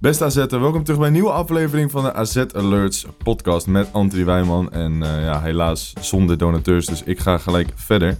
[0.00, 4.24] Beste AZ'er, welkom terug bij een nieuwe aflevering van de AZ Alerts podcast met Anthony
[4.24, 4.72] Wijman.
[4.72, 8.16] En eh, ja, helaas zonder donateurs, dus ik ga gelijk verder.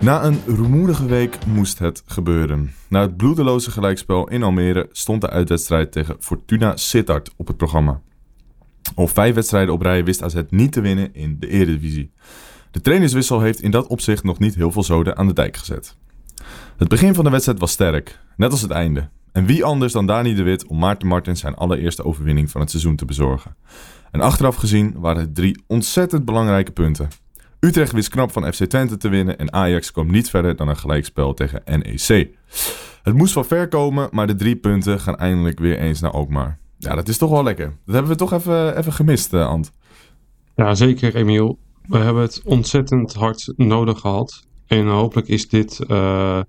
[0.00, 2.74] Na een rumoerige week moest het gebeuren.
[2.88, 8.00] Na het bloedeloze gelijkspel in Almere stond de uitwedstrijd tegen Fortuna Sittard op het programma.
[8.94, 12.12] Al vijf wedstrijden op rij wist AZ niet te winnen in de Eredivisie.
[12.70, 15.96] De trainerswissel heeft in dat opzicht nog niet heel veel zoden aan de dijk gezet.
[16.76, 19.08] Het begin van de wedstrijd was sterk, net als het einde.
[19.38, 22.70] En wie anders dan Dani de Wit om Maarten Martens zijn allereerste overwinning van het
[22.70, 23.56] seizoen te bezorgen.
[24.10, 27.08] En achteraf gezien waren het drie ontzettend belangrijke punten.
[27.60, 30.76] Utrecht wist knap van FC Twente te winnen en Ajax kwam niet verder dan een
[30.76, 32.28] gelijkspel tegen NEC.
[33.02, 36.58] Het moest van ver komen, maar de drie punten gaan eindelijk weer eens naar Alkmaar.
[36.78, 37.66] Ja, dat is toch wel lekker.
[37.84, 39.72] Dat hebben we toch even, even gemist, eh, Ant.
[40.54, 41.58] Ja, zeker, Emiel.
[41.86, 44.46] We hebben het ontzettend hard nodig gehad.
[44.66, 46.40] En hopelijk is dit eh,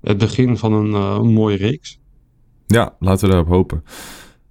[0.00, 2.00] het begin van een eh, mooie reeks.
[2.72, 3.84] Ja, laten we daarop hopen.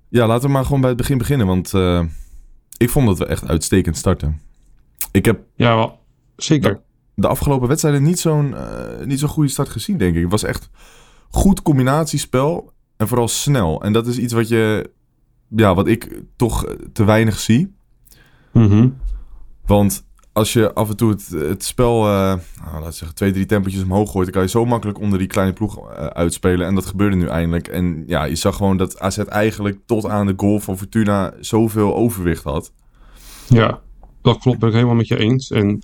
[0.09, 2.03] Ja, laten we maar gewoon bij het begin beginnen, want eh,
[2.77, 4.41] ik vond dat we echt uitstekend starten.
[5.11, 5.99] Ik heb Ja, wel,
[6.35, 6.81] zeker.
[7.15, 10.21] de afgelopen wedstrijden niet zo'n eh, niet zo'n goede start gezien, denk ik.
[10.21, 10.69] Het was echt
[11.29, 13.83] goed combinatiespel en vooral snel.
[13.83, 14.89] En dat is iets wat je,
[15.47, 17.75] ja, wat ik toch te weinig zie.
[18.51, 18.89] Mhm.
[19.65, 22.33] Want als je af en toe het, het spel, eh
[22.71, 25.53] nou, zeggen, twee, drie tempetjes omhoog gooit, dan kan je zo makkelijk onder die kleine
[25.53, 26.67] ploeg eh, uitspelen.
[26.67, 27.67] En dat gebeurde nu eindelijk.
[27.67, 31.95] En ja, je zag gewoon dat AZ eigenlijk tot aan de goal van Fortuna zoveel
[31.95, 32.73] overwicht had.
[33.47, 33.81] Ja,
[34.21, 34.59] dat klopt.
[34.59, 35.51] Ben ik helemaal met je eens.
[35.51, 35.79] En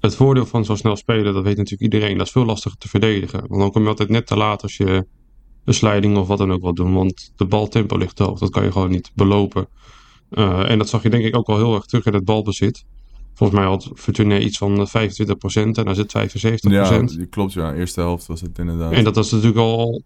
[0.00, 2.18] het voordeel van zo snel spelen, dat weet natuurlijk iedereen.
[2.18, 3.40] Dat is veel lastiger te verdedigen.
[3.48, 5.06] Want dan kom je altijd net te laat als je
[5.64, 6.94] een slijding of wat dan ook wil doen.
[6.94, 8.38] Want de baltempo ligt hoog.
[8.38, 9.68] Dat kan je gewoon niet belopen.
[10.30, 12.84] Eh, en dat zag je denk ik ook wel heel erg terug in het balbezit.
[13.36, 14.90] Volgens mij had Fortuna iets van 25%
[15.52, 16.54] en daar zit 75%.
[16.60, 17.74] Ja, klopt ja.
[17.74, 18.92] Eerste helft was het inderdaad.
[18.92, 20.02] En dat was natuurlijk al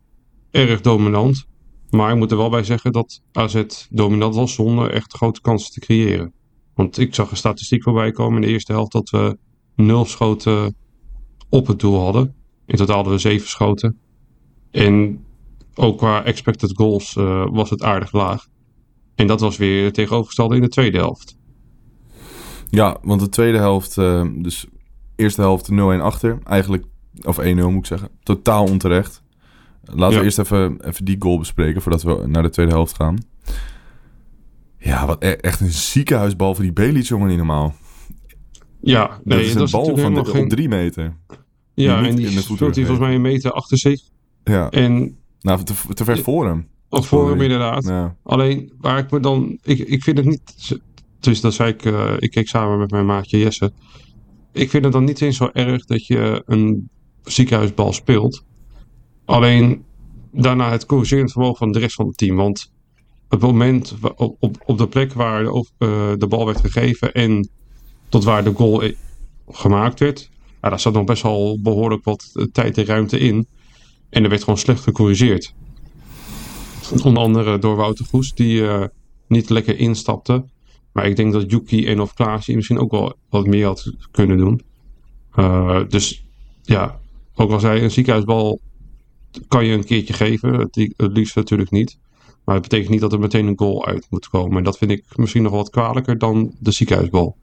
[0.50, 1.46] erg dominant.
[1.90, 5.72] Maar ik moet er wel bij zeggen dat AZ dominant was zonder echt grote kansen
[5.72, 6.32] te creëren.
[6.74, 9.38] Want ik zag een statistiek voorbij komen in de eerste helft dat we
[9.76, 10.76] nul schoten
[11.48, 12.34] op het doel hadden.
[12.66, 13.98] In totaal hadden we zeven schoten.
[14.70, 15.24] En
[15.74, 18.46] ook qua expected goals eh, was het aardig laag.
[19.14, 21.38] En dat was weer tegenovergestelde in de tweede helft.
[22.70, 24.66] Ja, want de tweede helft, eh, dus
[25.16, 26.38] eerste helft 0-1 achter.
[26.44, 26.84] Eigenlijk,
[27.22, 28.08] of 1-0 moet ik zeggen.
[28.22, 29.22] Totaal onterecht.
[29.84, 30.18] Laten Ja.
[30.18, 33.18] we eerst even, even die goal bespreken voordat we naar de tweede helft gaan.
[34.78, 37.74] Ja, wat e- echt een ziekenhuisbal voor die Bailey, jongen, niet normaal.
[38.80, 40.42] Ja, nee, dat is een bal van de, geen...
[40.44, 41.16] op drie meter.
[41.74, 44.00] Ja, en die speelt hij volgens mij een meter achter zich.
[44.44, 46.68] Ja, En nou, te, te ver voor hem.
[46.88, 47.84] of voor hem inderdaad.
[47.84, 48.16] Ja.
[48.22, 49.58] Alleen waar ik me dan.
[49.62, 50.78] Ik, ik vind het niet.
[51.20, 51.84] Dus dat zei ik.
[51.84, 53.72] eh, ik keek samen met mijn maatje Jesse.
[54.52, 56.88] Ik vind het dan niet eens zo erg dat je een
[57.24, 58.44] ziekenhuisbal speelt.
[59.24, 59.84] Alleen
[60.32, 62.36] daarna het corrigerend vermogen van de rest van het team.
[62.36, 62.72] Want
[63.28, 67.48] het moment op, op, op de plek waar de, eh, de bal werd gegeven en
[68.08, 68.96] tot waar de goal i-
[69.48, 70.30] gemaakt werd.
[70.60, 73.46] Daar zat nog best wel behoorlijk wat eh, tijd en ruimte in.
[74.10, 75.54] En er werd gewoon slecht gecorrigeerd.
[77.04, 78.84] Onder andere door Wouter Goes, die eh,
[79.28, 80.44] niet lekker instapte.
[80.92, 84.36] Maar ik denk dat Yuki en of Klaasje misschien ook wel wat meer had kunnen
[84.36, 84.60] doen.
[85.34, 86.24] Eh, dus
[86.62, 87.00] ja,
[87.34, 88.60] ook al zei een ziekenhuisbal
[89.48, 90.52] kan je een keertje geven.
[90.54, 91.98] Het, li- het liefst natuurlijk niet.
[92.44, 94.56] Maar het betekent niet dat er meteen een goal uit moet komen.
[94.56, 97.36] En dat vind ik misschien nog wat kwalijker dan de ziekenhuisbal.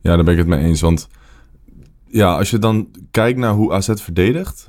[0.00, 0.80] ja, daar ben ik het mee eens.
[0.80, 1.08] Want
[2.06, 4.68] ja, als je dan kijkt naar hoe AZ verdedigt,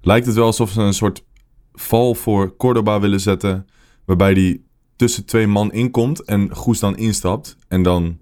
[0.00, 1.24] lijkt het wel alsof ze een soort
[1.72, 3.66] val voor Cordoba willen zetten.
[4.04, 4.64] Waarbij die
[4.96, 7.56] tussen twee man inkomt en Goes dan instapt.
[7.68, 8.16] En dan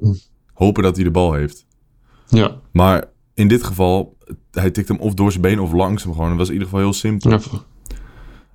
[0.52, 1.66] hopen dat hij de bal heeft.
[2.28, 3.04] Ja, Maar
[3.34, 4.16] in dit geval,
[4.50, 6.28] hij tikt hem of door zijn been of langs hem gewoon.
[6.28, 7.30] Dat was in ieder geval heel simpel.
[7.30, 7.38] ja,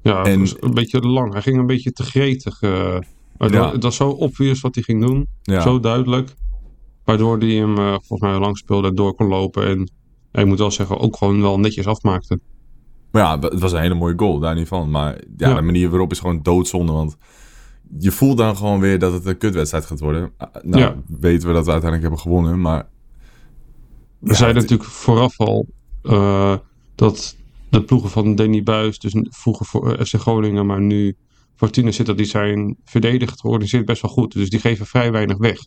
[0.01, 1.33] ja En- het was een beetje lang.
[1.33, 2.59] Hij ging een beetje te gretig.
[2.59, 3.59] het, Ja.
[3.59, 5.27] was, het was zo obvious wat hij ging doen.
[5.41, 5.61] Ja.
[5.61, 6.33] Zo duidelijk.
[7.03, 9.65] Waardoor hij hem eh, volgens mij lang speelde en door kon lopen.
[9.67, 9.91] En
[10.41, 12.39] ik moet wel zeggen, ook gewoon wel netjes afmaakte.
[13.11, 14.89] Maar ja, het was een hele mooie goal, daar niet van.
[14.91, 15.53] Maar Ja.
[15.53, 16.91] de manier waarop is gewoon doodzonde.
[16.91, 17.17] Want
[17.97, 20.31] je voelt dan gewoon weer dat het een kutwedstrijd gaat worden.
[20.37, 20.95] Ah, Nou, Ja.
[21.07, 22.61] weten we dat we uiteindelijk hebben gewonnen.
[22.61, 22.87] Maar
[24.19, 25.65] We Ja, zeiden het- natuurlijk vooraf al
[26.01, 26.55] eh,
[26.95, 27.35] dat
[27.69, 31.15] de ploegen van Danny Buis, dus vroeger voor eh, FC Groningen, maar nu
[31.55, 34.33] Fortuna Sittard die zijn verdedigd georganiseerd best wel goed.
[34.33, 35.57] Dus die geven vrij weinig weg.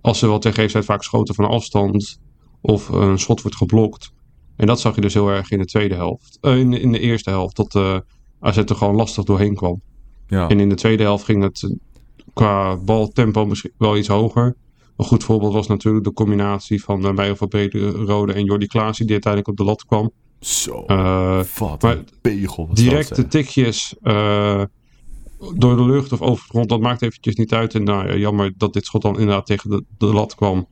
[0.00, 2.18] Als ze wat weggeven zijn het vaak schoten van afstand.
[2.60, 4.12] Of een schot wordt geblokt.
[4.56, 6.38] En dat zag je dus heel erg in de tweede helft.
[6.40, 7.56] Eh, in, in de eerste helft.
[7.56, 7.98] Dat eh
[8.40, 9.80] AZ er gewoon lastig doorheen kwam.
[10.28, 10.48] Ja.
[10.48, 11.70] En in de tweede helft ging het eh,
[12.34, 14.56] qua baltempo misschien wel iets hoger.
[14.96, 18.98] Een goed voorbeeld was natuurlijk de combinatie van uh, Meijer van Brederode en Jordi Klaas
[18.98, 20.10] die uiteindelijk op de lat kwam.
[20.40, 20.82] Zo.
[20.86, 24.62] Eh, Wat maar een pegel directe tikjes eh,
[25.54, 27.74] door de lucht of over de grond, dat maakt eventjes niet uit.
[27.74, 30.66] En nou, ja, jammer dat dit schot dan inderdaad tegen de, de lat kwam.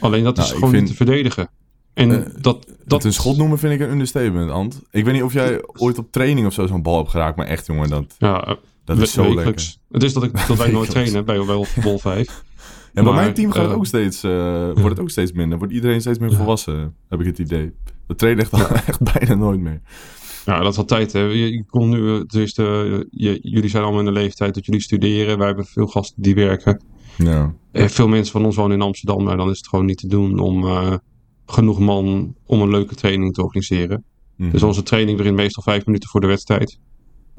[0.00, 1.48] Alleen dat Nou, is ik gewoon vind- niet te verdedigen.
[1.94, 4.82] En Eh, dat, dat een schot noemen vind ik een understatement, Ant.
[4.90, 7.46] Ik weet niet of jij ooit op training of zo zo'n bal hebt geraakt, maar
[7.46, 8.54] echt, jongen, dat, Ja, eh,
[8.86, 9.74] dat is zo lekker.
[9.90, 11.44] Het is dat, ik, dat wij nooit trainen bij,
[11.82, 12.28] Bol 5.
[12.92, 15.58] Ja, bij mijn team gaat eh, ook steeds, eh, wordt het ook steeds minder.
[15.58, 17.72] Wordt iedereen steeds meer volwassen, heb ik het idee.
[18.06, 18.52] We trainen echt,
[18.88, 19.80] echt bijna nooit meer.
[20.44, 21.12] Ja, dat is altijd.
[21.12, 21.20] Hè.
[21.20, 25.38] Je, je komt nu, dus je, jullie zijn allemaal in de leeftijd dat jullie studeren.
[25.38, 26.82] Wij hebben veel gasten die werken.
[27.16, 27.54] Ja.
[27.72, 30.08] Eh, veel mensen van ons wonen in Amsterdam, maar dan is het gewoon niet te
[30.08, 30.64] doen om
[31.46, 34.04] genoeg man om een leuke training te organiseren.
[34.36, 34.50] Mhm.
[34.50, 36.78] Dus onze training begint meestal vijf minuten voor de wedstrijd.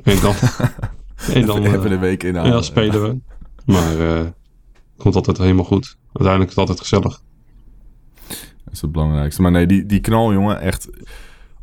[0.03, 0.33] En dan,
[1.33, 2.51] en dan, even eh, de week inhalen.
[2.51, 3.19] dan spelen we.
[3.65, 4.25] Maar eh
[4.97, 5.97] komt altijd helemaal goed.
[6.05, 7.21] Uiteindelijk is het altijd gezellig.
[8.63, 9.41] Dat is het belangrijkste.
[9.41, 10.89] Maar nee, die, die knal, jongen, echt...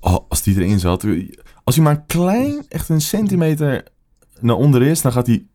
[0.01, 1.07] Oh, als die erin zat...
[1.65, 3.85] Als hij maar een klein, echt een centimeter
[4.41, 5.47] naar onder is, dan gaat hij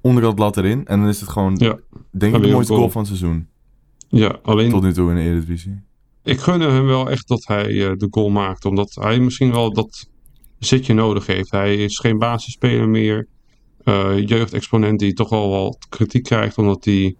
[0.00, 0.86] onderkant lat erin.
[0.86, 1.78] En dan is het gewoon, Ja.
[2.10, 2.90] denk ik, de mooiste goal.
[2.90, 3.48] van het seizoen.
[4.08, 5.82] Ja, alleen Tot nu toe in de Eredivisie.
[6.22, 8.64] ik gunde hem wel echt dat hij eh, de goal maakt.
[8.64, 10.08] Omdat hij misschien wel dat
[10.66, 11.50] zitje nodig heeft.
[11.50, 13.26] Hij is geen basisspeler meer.
[13.84, 16.58] Eh jeugdexponent die toch wel wat kritiek krijgt.
[16.58, 17.16] Omdat hij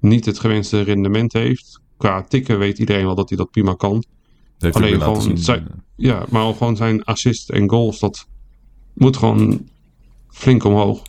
[0.00, 1.80] niet het gewenste rendement heeft.
[1.96, 4.04] Qua tikken weet iedereen wel dat hij dat prima kan.
[4.58, 7.98] Heeft Alleen gewoon zijn- Ja, maar gewoon zijn assists en goals.
[8.00, 8.26] Dat
[8.94, 9.68] moet gewoon
[10.28, 11.02] flink omhoog.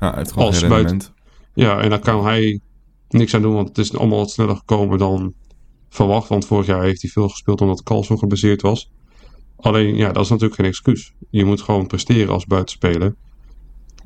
[0.00, 1.12] Ja, hij heeft gewoon als buiten-.
[1.54, 2.60] Ja, en daar kan hij
[3.08, 3.54] niks aan doen.
[3.54, 5.34] Want het is allemaal wat sneller gekomen dan
[5.88, 6.28] verwacht.
[6.28, 8.90] Want vorig jaar heeft hij veel gespeeld omdat Carlson gebaseerd was.
[9.56, 11.12] Alleen, ja, dat is natuurlijk geen excuus.
[11.30, 13.14] Je moet gewoon presteren als buitenspeler.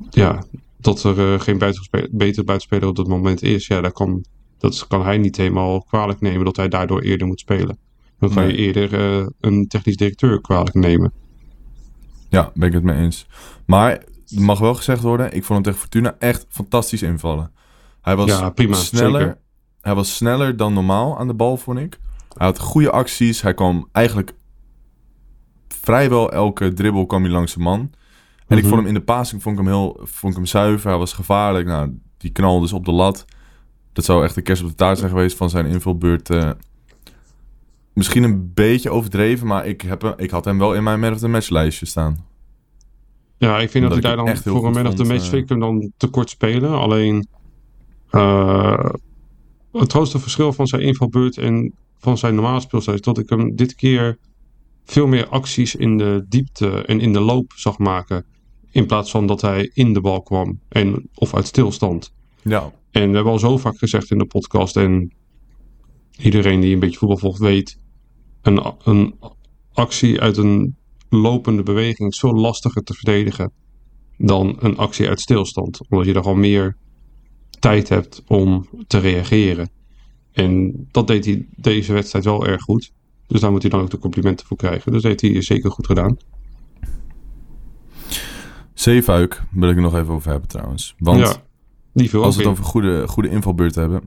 [0.09, 0.43] Ja,
[0.77, 3.67] dat er eh, geen buitenspe- betere buitenspeler op dat moment is.
[3.67, 4.25] Ja, daar kan,
[4.57, 7.77] dat kan hij niet helemaal kwalijk nemen dat hij daardoor eerder moet spelen.
[8.19, 11.11] Dan kan je eerder eh, een technisch directeur kwalijk nemen.
[12.29, 13.27] Ja, ben ik het mee eens.
[13.65, 17.51] Maar, het mag wel gezegd worden, ik vond hem tegen Fortuna echt fantastisch invallen.
[18.01, 19.19] Hij was Ja, prima, sneller.
[19.21, 19.37] zeker.
[19.81, 21.99] Hij was sneller dan normaal aan de bal, vond ik.
[22.37, 23.41] Hij had goede acties.
[23.41, 24.33] Hij kwam eigenlijk
[25.81, 27.79] vrijwel elke dribbel kwam hij langs de man.
[28.47, 28.67] En ik Mhm.
[28.71, 30.89] vond hem in de passing vond ik hem heel vond ik hem zuiver.
[30.89, 31.67] Hij was gevaarlijk.
[31.67, 33.25] Nou, die knal dus op de lat.
[33.93, 36.29] Dat zou echt de kerst op de taart zijn geweest van zijn invulbeurt.
[36.29, 36.49] eh.
[37.93, 41.11] misschien een beetje overdreven, maar ik, heb hem, ik had hem wel in mijn man
[41.13, 42.25] of the match lijstje staan.
[43.37, 45.23] Ja, ik vind Omdat dat hij ik daar dan voor een man of the match
[45.23, 45.29] eh.
[45.29, 46.69] vind ik hem dan te kort spelen.
[46.79, 47.27] Alleen
[48.09, 48.89] eh,
[49.71, 53.55] het grootste verschil van zijn invalbeurt en van zijn normale speelstijl is dat ik hem
[53.55, 54.17] dit keer
[54.89, 58.25] veel meer acties in de diepte en in de loop zag maken.
[58.71, 62.13] In plaats van dat hij in de bal kwam en, of uit stilstand.
[62.41, 65.13] Ja, En we hebben al zo vaak gezegd in de podcast en
[66.17, 67.79] iedereen die een beetje voetbal volgt weet,
[68.41, 69.15] een, een
[69.73, 70.75] actie uit een
[71.09, 73.51] lopende beweging is veel lastiger te verdedigen
[74.17, 75.79] dan een actie uit stilstand.
[75.89, 76.77] Omdat je er gewoon meer
[77.59, 79.69] tijd hebt om te reageren.
[80.31, 82.91] En dat deed hij deze wedstrijd wel erg goed.
[83.29, 84.91] Dus daar moet hij dan ook de complimenten voor krijgen.
[84.91, 86.17] Dus dat heeft hij zeker goed gedaan.
[88.73, 90.95] Zeefuik wil ik er nog even over hebben trouwens.
[90.97, 91.35] Want ja,
[91.93, 94.01] die als we het over goede, goede invalbeurten hebben.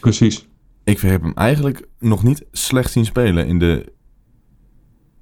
[0.00, 0.48] Precies.
[0.84, 3.92] Ik heb hem eigenlijk nog niet slecht zien spelen in de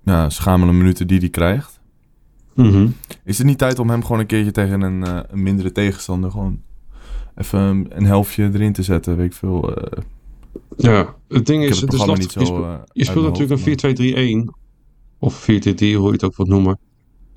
[0.04, 1.80] ja, schamele minuten die hij krijgt.
[2.54, 2.88] Mhm.
[3.24, 6.30] Is het niet tijd om hem gewoon een keertje tegen een, eh, een mindere tegenstander
[6.30, 6.62] gewoon
[7.34, 9.16] even een, een helftje erin te zetten?
[9.16, 9.74] Weet ik veel.
[9.76, 10.02] eh,
[10.76, 12.18] Ja, het ding is, het het is lastig.
[12.18, 12.40] niet zo.
[12.40, 13.58] Je speelt- eh, Je speelt natuurlijk een
[14.48, 14.54] 4-2-3-1.
[15.18, 16.78] Of 4-3-3, hoe je het ook wilt noemen.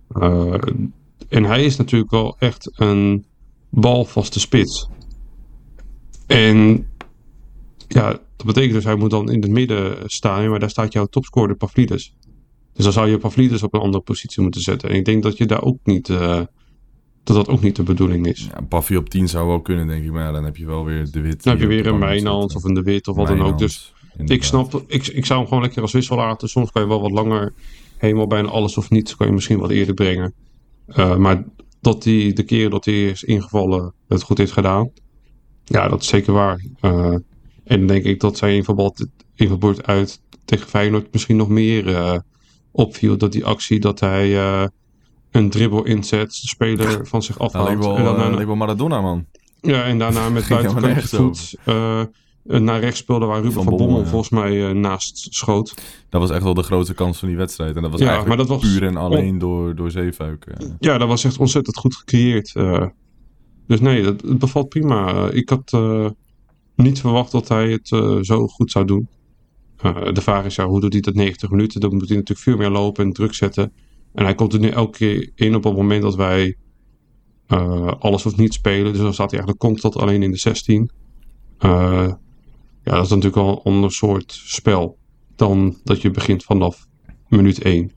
[0.09, 0.53] Eh,
[1.29, 3.25] en hij is natuurlijk wel echt een
[3.69, 4.87] balvaste spits.
[6.27, 6.87] En
[7.87, 10.49] ja, dat betekent dus hij moet dan in het midden staan.
[10.49, 12.15] Maar daar staat jouw topscorer Pavlidis.
[12.73, 14.89] Dus dan zou je Pavlidis op een andere positie moeten zetten.
[14.89, 16.09] En ik denk dat je daar ook niet...
[16.09, 16.41] eh,
[17.27, 18.47] dat dat ook niet de bedoeling is.
[18.51, 20.11] Ja, een Paffy op 10 zou wel kunnen, denk ik.
[20.11, 21.43] Maar ja, dan heb je wel weer de wit.
[21.43, 23.57] Dan heb je weer een Mijnans of een De Wit of wat dan ook.
[23.57, 23.93] Dus
[24.25, 26.49] ik snap, ik, ik zou hem gewoon lekker als wissel laten.
[26.49, 27.53] Soms kan je wel wat langer
[27.97, 30.33] helemaal bijna alles of niets kan je misschien wat eerder brengen.
[30.85, 31.43] Eh, maar
[31.81, 34.91] dat hij de keren dat hij is ingevallen het goed heeft gedaan.
[35.63, 36.65] Ja, dat is zeker waar.
[36.79, 37.15] Eh,
[37.63, 39.05] en denk ik dat zijn invalbeurt,
[39.35, 42.19] invalbeurt uit tegen Feyenoord misschien nog meer eh,
[42.71, 43.17] opviel.
[43.17, 44.69] Dat die actie dat hij
[45.31, 47.67] een dribbel inzet, de speler van zich afhaalt.
[47.69, 49.25] en, daarna, leek wel Maradona, man.
[49.61, 52.01] ja, en daarna met nergens voet eh,
[52.43, 54.05] naar rechts speelde waar Ruben Van van, Bommel, ja.
[54.05, 55.73] volgens mij eh, naast schoot.
[56.09, 57.75] Dat was echt wel de grootste kans van die wedstrijd.
[57.75, 60.45] En dat was Ja, eigenlijk maar dat was puur en alleen door, door Zeefuik.
[60.45, 60.67] eh.
[60.79, 62.51] Ja, dat was echt ontzettend goed gecreëerd.
[62.55, 62.85] eh.
[63.67, 65.07] dus nee, dat, het bevalt prima.
[65.29, 65.77] Eh, ik had
[66.75, 67.87] niet verwacht dat hij het
[68.25, 69.07] zo goed zou doen.
[70.13, 71.79] De vraag is, ja, hoe doet hij dat 90 minuten?
[71.79, 73.73] Dan moet hij natuurlijk veel meer lopen en druk zetten.
[74.17, 76.55] En hij komt er nu elke keer in op het moment dat wij
[77.47, 78.91] eh, alles of niet spelen.
[78.91, 80.91] Dus dan staat hij eigenlijk constant alleen in de 16.
[81.57, 81.69] Eh,
[82.83, 84.97] ja, dat is natuurlijk wel een ander soort spel
[85.35, 86.87] dan dat je begint vanaf
[87.27, 87.91] minuut 1.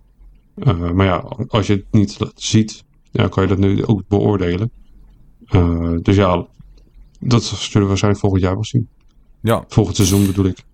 [0.55, 1.17] Eh, maar ja,
[1.49, 4.71] als je het niet ziet, ja, kan je dat nu ook beoordelen.
[6.03, 6.47] Dus ja,
[7.21, 8.89] dat zullen we waarschijnlijk volgend jaar wel zien.
[9.43, 10.65] Ja, Volgend seizoen bedoel ik.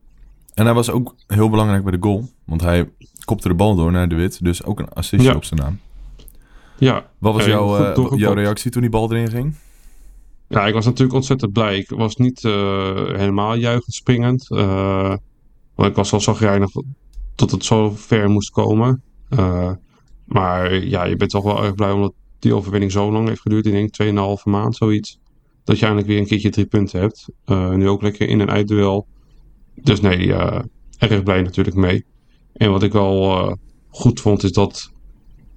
[0.54, 2.28] en hij was ook heel belangrijk bij de goal.
[2.46, 2.90] Want hij
[3.24, 4.44] kopte de bal door naar De Wit.
[4.44, 5.34] Dus ook een assistje Ja.
[5.36, 5.78] op zijn naam.
[6.78, 9.54] Ja, Wat was jouw, eh, jouw reactie toen die bal erin ging?
[10.48, 11.78] ja, ik was natuurlijk ontzettend blij.
[11.78, 12.52] Ik was niet eh,
[13.06, 14.50] helemaal juichend springend.
[14.50, 15.14] eh,
[15.74, 16.70] want ik was wel zagrijnig
[17.34, 19.02] dat het zo ver moest komen.
[20.24, 23.66] Maar ja, je bent toch wel erg blij omdat die overwinning zo lang heeft geduurd.
[23.66, 25.18] Ik denk 2,5 maand, zoiets.
[25.64, 27.26] Dat je eindelijk weer een keertje drie punten hebt.
[27.76, 29.06] Nu ook lekker in een uitduel.
[29.74, 30.32] Dus nee,
[30.98, 32.04] erg blij natuurlijk mee.
[32.56, 33.52] En wat ik wel eh,
[33.88, 34.92] goed vond is dat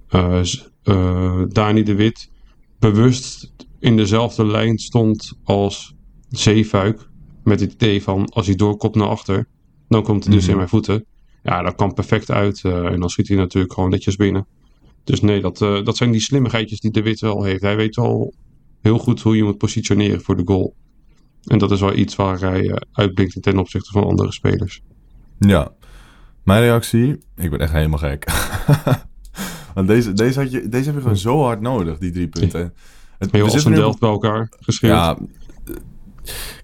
[0.08, 0.40] eh,
[0.82, 2.30] eh, Dani de Wit
[2.78, 5.94] bewust in dezelfde lijn stond als
[6.28, 7.08] Zeefuik.
[7.44, 9.48] Met het idee van als hij doorkomt naar achter,
[9.88, 10.50] dan komt hij dus Mhm.
[10.50, 11.04] in mijn voeten.
[11.42, 12.64] Ja, dat kan perfect uit.
[12.64, 14.46] en dan schiet hij natuurlijk gewoon netjes binnen.
[15.04, 17.62] Dus nee, dat, dat zijn die slimmigheidjes die de Wit wel heeft.
[17.62, 18.34] Hij weet wel
[18.80, 20.74] heel goed hoe je moet positioneren voor de goal.
[21.44, 24.80] En dat is wel iets waar hij uitblinkt ten opzichte van andere spelers.
[25.38, 25.72] Ja.
[26.44, 27.18] Mijn reactie?
[27.36, 28.24] Ik ben echt helemaal gek.
[29.74, 32.74] Want deze, deze, had je, deze heb je gewoon zo hard nodig, die drie punten.
[33.18, 34.96] Het, Heel als een op- delft bij elkaar geschreven.
[34.96, 35.16] Ja.
[35.66, 35.74] eh,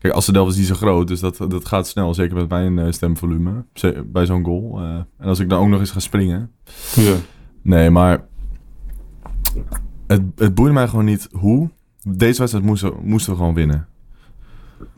[0.01, 2.15] Kijk, als de Delft is niet zo groot, dus dat, dat gaat snel.
[2.15, 3.65] Zeker met mijn eh, stemvolume.
[4.07, 4.79] Bij zo'n goal.
[4.81, 4.95] eh.
[4.95, 6.51] en als ik dan ook nog eens ga springen.
[6.95, 7.15] ja.
[7.63, 8.25] Nee, maar...
[10.07, 11.71] Het, het boeide mij gewoon niet hoe.
[12.03, 13.87] Deze wedstrijd moesten, moesten we gewoon winnen.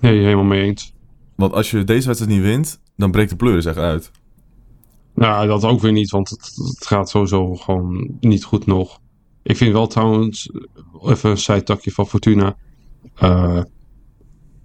[0.00, 0.94] Nee, helemaal mee eens.
[1.34, 4.10] Want als je deze wedstrijd niet wint, dan breekt de pleuris echt uit.
[5.18, 9.00] Nou, dat ook weer niet, want het, het gaat sowieso gewoon niet goed nog.
[9.42, 10.50] Ik vind wel trouwens,
[11.02, 12.56] even een zijtakje van Fortuna.
[13.14, 13.62] eh,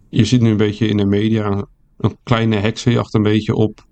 [0.09, 1.67] je ziet nu een beetje in de media
[1.97, 3.85] een kleine heksenjacht een beetje op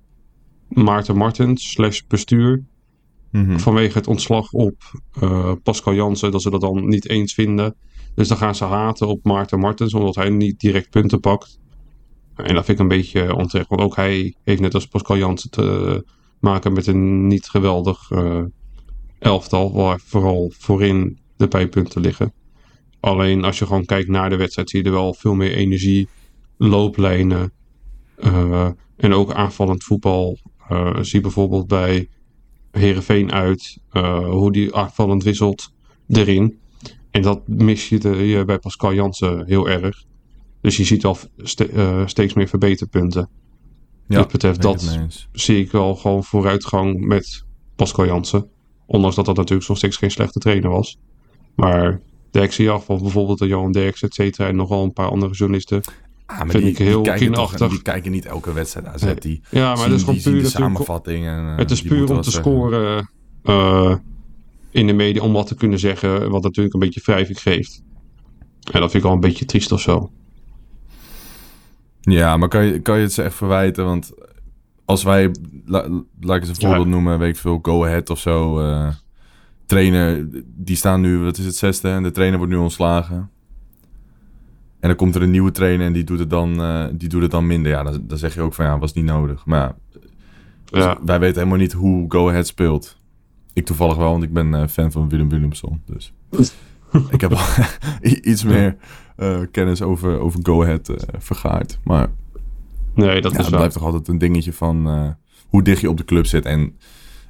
[0.67, 2.63] Maarten Martens slash bestuur.
[3.31, 3.57] Mhm.
[3.57, 4.75] Vanwege het ontslag op
[5.19, 7.75] eh, Pascal Jansen, dat ze dat dan niet eens vinden.
[8.15, 11.59] Dus dan gaan ze haten op Maarten Martens, omdat hij niet direct punten pakt.
[12.35, 15.49] En dat vind ik een beetje onterecht, want ook hij heeft net als Pascal Jansen
[15.49, 16.03] te
[16.41, 18.43] maken met een niet geweldig eh,
[19.19, 22.33] elftal, waar vooral voorin de pijpunten liggen.
[22.99, 26.07] Alleen als je gewoon kijkt naar de wedstrijd, zie je er wel veel meer energie,
[26.57, 27.51] looplijnen
[28.15, 30.37] eh, en ook aanvallend voetbal.
[30.69, 32.09] Eh, zie bijvoorbeeld bij
[32.71, 33.77] Herenveen uit,
[34.25, 35.73] hoe die aanvallend wisselt
[36.07, 36.59] erin.
[37.11, 40.03] En dat mis je, bij Pascal Jansen heel erg.
[40.61, 43.29] Dus je ziet al ste- steeds meer verbeterpunten.
[44.11, 44.99] Ja, Wat betreft dat
[45.31, 47.43] zie ik wel gewoon vooruitgang met
[47.75, 48.47] Pascal Jansen.
[48.85, 50.97] Ondanks dat dat natuurlijk nog steeds geen slechte trainer was.
[51.55, 52.01] Maar
[52.31, 55.81] Dirk Siaf of bijvoorbeeld de Johan Derks, et cetera, en nogal een paar andere journalisten.
[56.25, 57.69] Ah, maar Vind ik heel toch- kinderachtig.
[57.69, 59.01] die kijken niet elke wedstrijd AZ.
[59.03, 59.15] Nee.
[59.15, 61.25] Die Ja, maar zien, dat is gewoon die puur de samenvatting.
[61.25, 63.09] En, eh, Het is die puur om te scoren
[63.43, 63.95] eh,
[64.71, 67.83] in de media, om wat te kunnen zeggen, wat natuurlijk een beetje wrijving geeft.
[68.71, 70.11] En dat vind ik al een beetje triest of zo.
[72.01, 73.85] Ja, maar kan je, kan je het ze echt verwijten?
[73.85, 74.11] Want
[74.85, 75.31] als wij,
[75.65, 75.87] la-
[76.19, 76.67] laat ik eens een Ja.
[76.67, 78.59] voorbeeld noemen, weet ik veel, Go Ahead of zo.
[78.59, 78.87] eh
[79.65, 81.89] trainer, die staan nu, wat is het, zesde?
[81.89, 83.29] En de trainer wordt nu ontslagen.
[84.79, 87.21] En dan komt er een nieuwe trainer en die doet het dan, eh, die doet
[87.21, 87.71] het dan minder.
[87.71, 89.45] Ja, dan, dan zeg je ook van ja, was niet nodig.
[89.45, 89.75] Maar
[90.65, 92.97] ja, Ja, wij weten helemaal niet hoe Go Ahead speelt.
[93.53, 95.81] Ik toevallig wel, want ik ben eh, fan van Willem Willemson.
[95.85, 96.13] Dus
[97.15, 97.39] ik heb wel
[98.11, 98.77] i- iets meer
[99.15, 101.79] eh, kennis over, over Go Ahead eh, vergaard.
[101.83, 102.07] Maar
[102.95, 103.59] nee, dat ja, is het wel.
[103.59, 105.09] blijft toch altijd een dingetje van eh,
[105.47, 106.45] hoe dicht je op de club zit.
[106.45, 106.77] En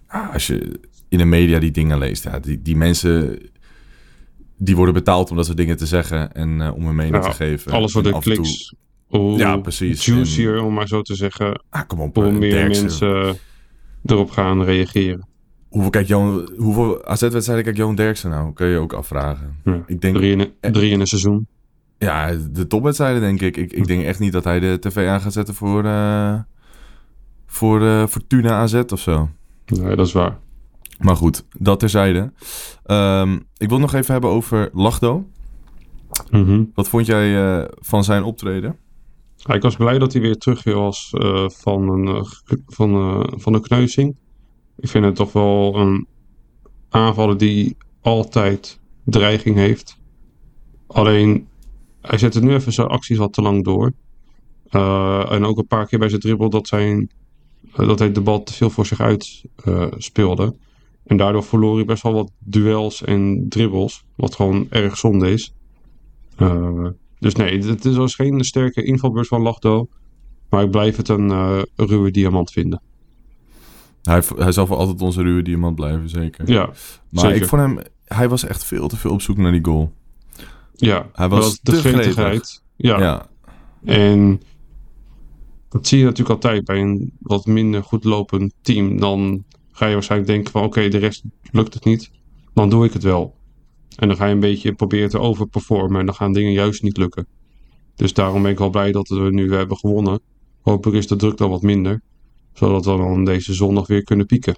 [0.08, 3.40] ah, als je in de media die dingen leest, ja, die, die mensen
[4.58, 7.36] die worden betaald om dat soort dingen te zeggen en om hun mening Ja, te
[7.36, 7.72] geven.
[7.72, 8.76] Alles voor de toe- kliks.
[9.08, 10.06] Hoe Ja, precies.
[10.06, 11.64] juicier, om maar zo te zeggen.
[11.70, 12.16] Ah, kom op.
[12.16, 12.84] Hoe meer Derksen.
[12.84, 13.38] mensen
[14.06, 15.28] erop gaan reageren.
[15.72, 18.54] Hoeveel, kijk, Johan, hoeveel AZ-wedstrijden kijkt Johan Derksen nou?
[18.54, 19.56] Kun je ook afvragen.
[19.64, 19.84] Ja.
[19.88, 21.48] Ik denk, Drie in, een- drie in een seizoen.
[21.98, 23.58] ja, de topwedstrijden denk ik.
[23.58, 23.74] ik.
[23.74, 26.40] Ik denk echt niet dat hij de tv aan gaat zetten voor, eh,
[27.46, 29.30] voor eh, Fortuna AZ of zo.
[29.66, 30.38] Nee, dat is waar.
[31.00, 32.32] Maar goed, dat terzijde.
[32.86, 35.28] Ehm, ik wil nog even hebben over Lachdo.
[36.30, 36.64] Mhm.
[36.74, 38.76] Wat vond jij eh, van zijn optreden?
[39.36, 42.24] Ja, ik was blij dat hij weer terug weer was eh, van, een, eh,
[42.68, 44.16] van, eh, van een kneuzing.
[44.82, 46.08] Ik vind het toch wel een
[46.90, 49.98] aanvaller die altijd dreiging heeft.
[50.88, 51.48] Alleen,
[52.02, 53.94] hij zette nu even zijn acties wat te lang door.
[54.70, 57.10] Eh, en ook een paar keer bij zijn dribbel dat, zijn,
[57.74, 60.56] eh, dat hij de bal te veel voor zich uit eh, speelde.
[61.04, 64.04] En daardoor verloor hij best wel wat duels en dribbles.
[64.16, 65.54] Wat gewoon erg zonde is.
[67.20, 69.88] Dus nee, het is was geen sterke invalbeurs van Lachdo.
[70.50, 72.82] Maar ik blijf het een ruwe diamant vinden.
[74.02, 76.52] Hij, hij zal voor altijd onze ruwe diamant blijven, zeker.
[76.52, 76.66] Ja,
[77.10, 77.42] maar zeker.
[77.42, 77.80] ik vond hem...
[78.06, 79.94] Hij was echt veel te veel op zoek naar die goal.
[80.76, 82.64] ja hij was de gretigheid.
[82.76, 83.00] Ja.
[83.00, 83.28] ja.
[83.84, 84.42] en
[85.70, 89.00] dat zie je natuurlijk altijd bij een wat minder goed lopend team.
[89.00, 92.12] Dan ga je waarschijnlijk denken van oké, de rest lukt het niet.
[92.54, 93.36] Dan doe ik het wel.
[93.96, 96.00] En dan ga je een beetje proberen te overperformen.
[96.00, 97.28] En dan gaan dingen juist niet lukken.
[97.96, 100.20] Dus daarom ben ik wel blij dat we nu hebben gewonnen.
[100.62, 102.02] Hopelijk is de druk dan wat minder.
[102.54, 104.56] Zodat we dan deze zondag weer kunnen pieken.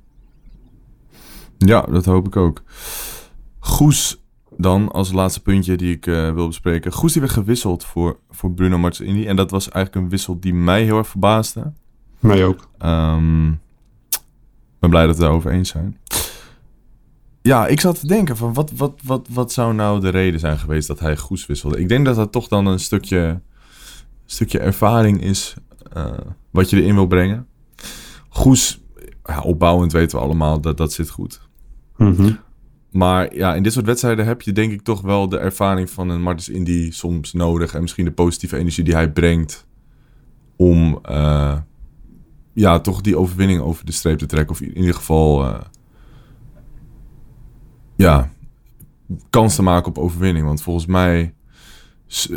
[1.58, 2.64] Ja, dat hoop ik ook.
[3.60, 4.22] Goes
[4.58, 6.92] dan als laatste puntje die ik eh, wil bespreken.
[6.92, 10.54] Goes die werd gewisseld voor, voor Bruno Martins En dat was eigenlijk een wissel die
[10.54, 11.74] mij heel erg verbaasde.
[12.20, 12.70] Mij ook.
[12.78, 15.98] Ehm, ik ben blij dat we het daarover eens zijn.
[17.42, 20.60] Ja, ik zat te denken van wat, wat, wat, wat zou nou de reden zijn
[20.60, 21.80] geweest dat hij Goes wisselde.
[21.80, 23.42] Ik denk dat dat toch dan een stukje,
[24.26, 25.54] stukje ervaring is
[25.94, 26.12] eh,
[26.52, 27.48] wat je erin wil brengen.
[28.34, 28.82] Goes,
[29.26, 31.42] ja, opbouwend weten we allemaal dat dat zit goed.
[31.98, 32.32] Mhm.
[32.92, 36.10] Maar ja, in dit soort wedstrijden heb je denk ik toch wel de ervaring van
[36.10, 37.74] een Martens Indy soms nodig.
[37.74, 39.68] En misschien de positieve energie die hij brengt
[40.56, 41.58] om eh,
[42.54, 44.52] ja, toch die overwinning over de streep te trekken.
[44.56, 45.60] Of in ieder geval eh,
[47.96, 48.32] ja,
[49.30, 50.46] kans te maken op overwinning.
[50.46, 51.34] Want volgens mij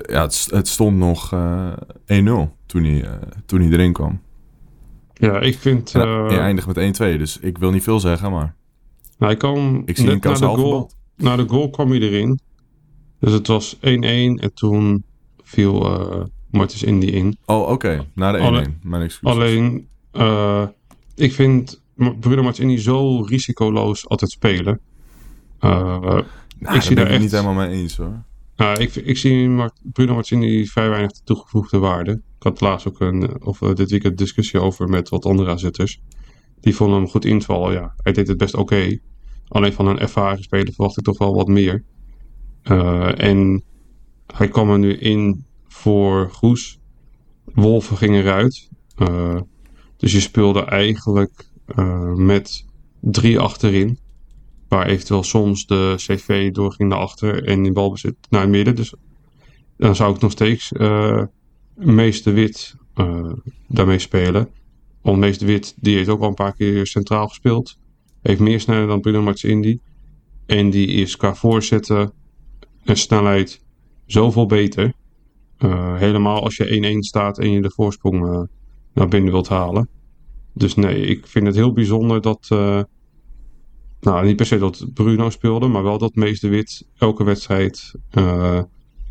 [0.06, 1.76] ja, het, st- het stond nog eh 1-0
[2.66, 3.12] toen hij, eh,
[3.46, 4.20] toen hij erin kwam.
[5.18, 5.94] Ja, ik vind...
[5.94, 8.54] Eh, hij eindigt met 1-2, dus ik wil niet veel zeggen, maar
[9.18, 11.98] nou, hij kwam ik zie net na kans de, goal, na de goal kwam hij
[12.00, 12.38] erin.
[13.20, 15.04] Dus het was 1-1 en toen
[15.42, 17.36] viel eh Martens Indy in.
[17.44, 18.06] Oh, oké.
[18.14, 18.42] Na de 1-1.
[18.42, 19.36] Alle- Mijn excuses.
[19.36, 20.62] Alleen, eh,
[21.14, 24.80] ik vind Bruno Martens Indy zo risicoloos altijd spelen.
[25.58, 25.70] Eh,
[26.58, 27.20] Nou, ik zie ben daar ik echt...
[27.20, 28.22] niet helemaal mee eens hoor.
[28.56, 29.50] Nou, ik, ik zie
[29.82, 32.20] Bruno Martini vrij weinig toegevoegde waarde.
[32.46, 36.00] Had laatst ook een, of eh, dit weekend discussie over met wat andere aanzetters.
[36.60, 37.72] Die vonden hem goed invallen.
[37.72, 38.98] Ja, hij deed het best oké.
[39.48, 41.84] Alleen van een ervaren speler verwacht ik toch wel wat meer.
[42.62, 43.62] Eh, en
[44.34, 46.78] hij kwam er nu in voor Goes.
[47.44, 48.68] Wolven ging eruit.
[48.96, 49.40] Eh,
[49.96, 51.50] dus je speelde eigenlijk
[52.14, 52.64] met
[53.00, 53.98] drie achterin.
[54.68, 58.74] Waar eventueel soms de CV doorging naar achter en in balbezit naar het midden.
[58.76, 58.94] Dus
[59.76, 60.72] dan zou ik nog steeds
[61.76, 63.32] Meester Wit eh,
[63.68, 64.48] daarmee spelen.
[65.02, 67.78] Want Meester Wit die heeft ook al een paar keer centraal gespeeld.
[68.22, 69.78] Heeft meer snelheid dan Bruno Martins Indy.
[70.46, 72.12] En die is qua voorzetten
[72.84, 73.64] en snelheid
[74.06, 74.92] zoveel beter.
[75.56, 78.42] Eh, helemaal als je 1-1 staat en je de voorsprong eh,
[78.94, 79.88] naar binnen wilt halen.
[80.52, 82.46] Dus nee, ik vind het heel bijzonder dat...
[84.00, 87.92] nou, niet per se dat Bruno speelde, maar wel dat Mees de Wit elke wedstrijd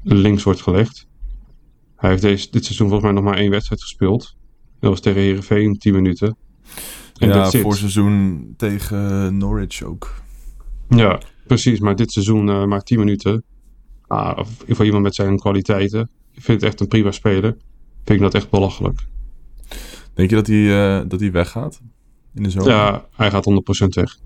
[0.03, 1.07] links wordt gelegd.
[1.95, 4.35] Hij heeft deze, dit seizoen volgens mij nog maar één wedstrijd gespeeld.
[4.79, 6.37] Dat was tegen Herenveen 10 minuten.
[7.17, 7.61] En ja, that's it.
[7.61, 10.13] voor seizoen tegen Norwich ook.
[10.89, 11.79] Ja, precies.
[11.79, 13.43] Maar dit seizoen eh, maar 10 minuten.
[14.07, 16.09] Ah, of voor iemand met zijn kwaliteiten.
[16.31, 17.57] Ik vind het echt een prima speler.
[18.03, 19.05] Vind ik dat echt belachelijk.
[20.13, 21.81] Denk je dat hij, eh, dat hij weggaat
[22.33, 22.69] in de zomer?
[22.69, 24.17] Ja, hij gaat 100% weg.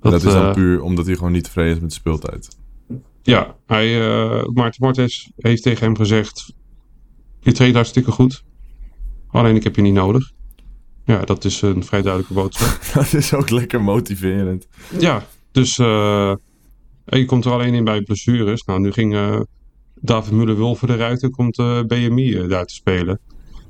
[0.00, 2.56] Dat, is dan eh, puur omdat hij gewoon niet tevreden is met de speeltijd.
[3.22, 6.52] Ja, hij, eh Maarten Martes heeft tegen hem gezegd:
[7.40, 8.44] Je treedt hartstikke goed.
[9.28, 10.32] Alleen ik heb je niet nodig.
[11.04, 12.80] Ja, dat is een vrij duidelijke boodschap.
[12.94, 14.68] dat is ook lekker motiverend.
[14.98, 16.34] ja, dus eh,
[17.04, 18.64] je komt er alleen in bij blessures.
[18.64, 19.40] Nou, nu ging eh,
[19.94, 21.56] David Muller-Wulven eruit en komt
[21.86, 23.20] BMI daar te spelen.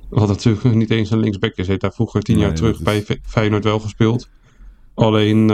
[0.09, 1.57] Wat natuurlijk niet eens een linksback is.
[1.57, 4.29] Hij heeft daar vroeger tien Nee, jaar terug bij Feyenoord wel gespeeld.
[4.95, 5.49] Alleen,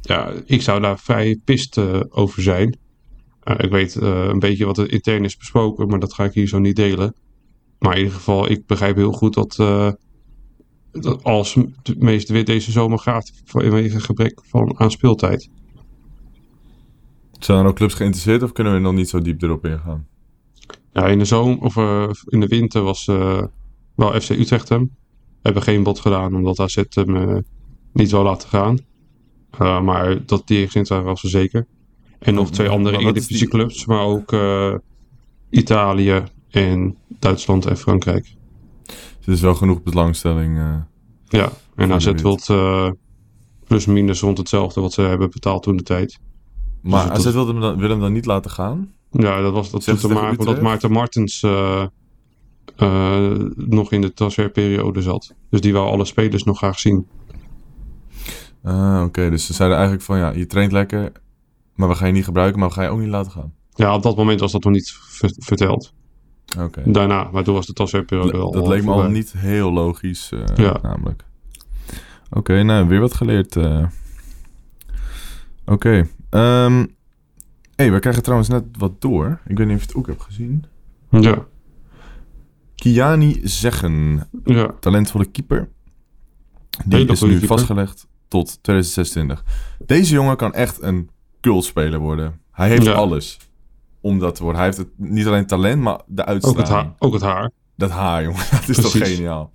[0.00, 1.78] ja, ik zou daar vrij pist
[2.10, 2.78] over zijn.
[3.44, 6.32] Uh, ik weet uh, een beetje wat er intern is besproken, maar dat ga ik
[6.32, 7.14] hier zo niet delen.
[7.78, 9.92] Maar in ieder geval, ik begrijp heel goed dat, uh,
[10.92, 15.50] dat als de meeste wit deze zomer gaat vanwege gebrek van aan speeltijd.
[17.38, 20.06] Zijn er ook clubs geïnteresseerd of kunnen we nog niet zo diep erop ingaan?
[20.92, 23.04] Ja, in de zomer of uh, in de winter was
[23.94, 24.96] wel FC Utrecht hem.
[25.42, 27.44] Hebben geen bod gedaan omdat AZ hem
[27.92, 28.78] niet zou laten gaan.
[29.58, 31.66] Eh, maar dat die gezind waren was er zeker.
[32.22, 34.74] En nog twee andere Eredivisieclubs, maar ook eh,
[35.50, 38.34] Italië en Duitsland en Frankrijk.
[38.86, 40.58] Dus er is wel genoeg belangstelling.
[40.58, 40.74] eh.
[41.28, 42.90] Ja, en AZ wilt eh,
[43.64, 46.18] plus minus rond hetzelfde wat ze hebben betaald toen de tijd.
[46.82, 48.92] Maar het AZ was- wil hem, dan, wil hem dan niet laten gaan?
[49.10, 50.60] Ja, dat was dat te maken omdat Utrecht?
[50.60, 51.84] Maarten Martens eh,
[52.76, 55.34] eh, nog in de transferperiode zat.
[55.50, 57.06] Dus die wou alle spelers nog graag zien.
[58.62, 59.30] Ah, oké.
[59.30, 61.12] Dus ze zeiden eigenlijk van, ja, je traint lekker,
[61.74, 63.52] maar we gaan je niet gebruiken, maar we gaan je ook niet laten gaan.
[63.74, 65.92] Ja, op dat moment was dat nog niet ver- verteld.
[66.58, 66.82] Oké.
[66.90, 70.44] Daarna, maar toen was de transferperiode al Dat leek me al niet heel logisch, eh,
[70.54, 70.78] Ja.
[70.82, 71.24] namelijk.
[72.30, 73.56] Oké, nou, weer wat geleerd.
[73.56, 73.86] eh.
[75.64, 76.08] Oké.
[76.30, 76.86] ehm
[77.76, 79.40] hey, we krijgen trouwens net wat door.
[79.46, 80.64] Ik weet niet of je het ook hebt gezien.
[81.10, 81.46] Ja,
[82.74, 84.74] Kiani Zeggen, ja.
[84.80, 85.68] talentvolle keeper.
[86.84, 87.46] Die is nu keeper.
[87.48, 89.44] vastgelegd tot 2026.
[89.86, 91.10] Deze jongen kan echt een
[91.42, 92.40] cultspeler worden.
[92.52, 92.92] Hij heeft Ja.
[92.92, 93.36] alles
[94.00, 94.60] om dat te worden.
[94.60, 96.60] Hij heeft het, niet alleen talent, maar de Ook, uitstraling.
[96.62, 97.50] het haar, ook het haar.
[97.76, 98.44] Dat haar, jongen.
[98.50, 99.52] Dat is toch geniaal.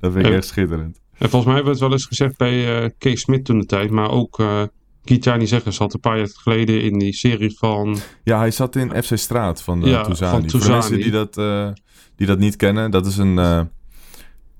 [0.00, 0.36] Dat vind ik Ja.
[0.36, 1.00] echt schitterend.
[1.18, 3.66] En volgens mij hebben we het wel eens gezegd bij eh Kees Smit toen de
[3.66, 3.90] tijd.
[3.90, 4.62] Maar ook eh
[5.04, 7.96] Kitani Zeggen zat een paar jaar geleden in die serie van...
[8.24, 10.50] Ja, hij zat in FC Straat van de Ja, Touzani.
[10.50, 11.68] van Voor mensen die dat, eh,
[12.16, 13.60] die dat niet kennen, dat is een, eh,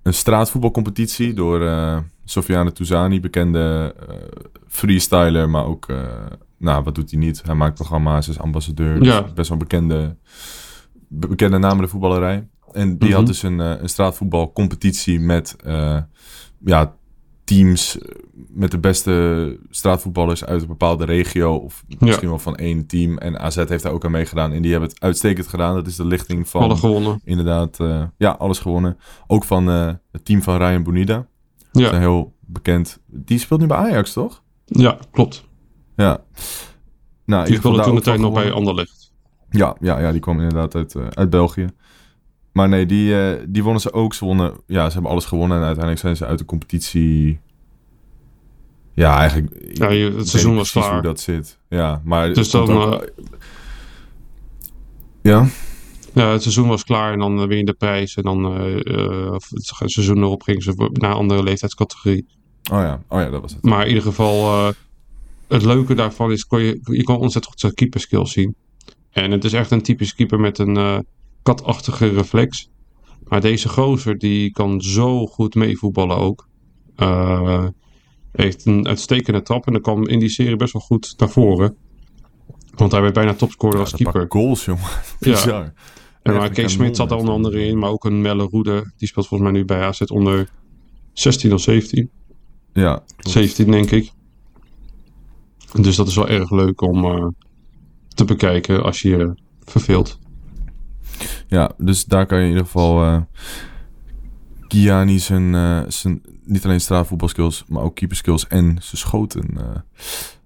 [0.03, 4.15] een straatvoetbalcompetitie door eh Sofiane Touzani, bekende eh,
[4.69, 5.97] freestyler, maar ook, eh,
[6.59, 7.43] nou, wat doet hij niet?
[7.45, 9.21] Hij maakt programma's, is ambassadeur, Ja.
[9.21, 10.17] dus best wel bekende,
[11.09, 12.49] be- bekende naam in de voetballerij.
[12.73, 13.17] En die Mhm.
[13.19, 15.99] had dus een, eh, een straatvoetbalcompetitie met eh,
[16.65, 16.95] ja,
[17.45, 18.09] teams eh,
[18.49, 21.55] met de beste straatvoetballers uit een bepaalde regio.
[21.55, 23.19] Of misschien wel van één team.
[23.19, 24.53] En AZ heeft daar ook aan meegedaan.
[24.53, 25.75] En die hebben het uitstekend gedaan.
[25.75, 26.63] Dat is de lichting van...
[26.63, 27.21] Alle gewonnen.
[27.25, 27.79] Inderdaad,
[28.17, 28.97] ja, alles gewonnen.
[29.27, 31.15] Ook van het team van Ryan Bonida.
[31.73, 32.99] Dat is Ja, een heel bekend...
[33.07, 34.43] Die speelt nu bij Ajax, toch?
[34.65, 35.47] ja klopt.
[35.99, 36.21] Ja.
[37.25, 38.53] Nou, Die speelde toen de tijd nog bij.
[38.53, 39.13] Anderlecht.
[39.51, 41.67] Ja, ja, ja, die kwam inderdaad uit, eh, uit België.
[42.53, 44.15] Maar nee, die, eh, die wonnen ze ook.
[44.15, 45.57] Ze wonnen, ja, ze hebben alles gewonnen.
[45.57, 47.41] En uiteindelijk zijn ze uit de competitie...
[48.95, 49.71] Ja, eigenlijk...
[49.73, 50.93] Ja, je- het seizoen was klaar.
[50.93, 51.59] hoe dat zit.
[51.69, 52.33] Ja, maar...
[52.33, 53.11] Dus dan, ook-
[55.23, 55.47] Ja?
[56.15, 58.15] Ja, het seizoen was klaar en dan eh, win je de prijs.
[58.17, 62.27] En dan eh, eh, het seizoen erop gingen ze naar een andere leeftijdscategorie.
[62.73, 63.63] Oh ja, oh ja, dat was het.
[63.63, 64.75] Maar in ieder geval, eh,
[65.49, 68.55] het leuke daarvan is, kon je, je kan ontzettend goed zijn keeperskills zien.
[69.11, 70.99] En het is echt een typisch keeper met een eh,
[71.43, 72.71] katachtige reflex.
[73.25, 76.49] Maar deze gozer, die kan zo goed meevoetballen ook.
[76.97, 77.67] Eh,
[78.33, 81.77] heeft een uitstekende trap en dan kwam in die serie best wel goed naar voren.
[82.75, 84.41] Want hij werd bijna topscorer als Ja, dat keeper.
[84.41, 84.85] goals, jongen.
[85.21, 85.73] Ja.
[86.23, 88.93] En maar Kees Smit zat er onder andere in, maar ook een Melle Roede.
[88.97, 90.51] Die speelt volgens mij nu bij AZ onder
[91.13, 92.11] 16 of 17.
[92.73, 93.31] Ja, klopt.
[93.31, 94.13] 17 denk ik.
[95.73, 97.27] Dus dat is wel erg leuk om eh,
[98.09, 100.19] te bekijken als je je verveelt.
[101.47, 103.21] Ja, dus daar kan je in ieder geval eh
[104.69, 109.57] Kiani zijn, eh, zijn niet alleen straatvoetbalskills, maar ook keeperskills en zijn schoten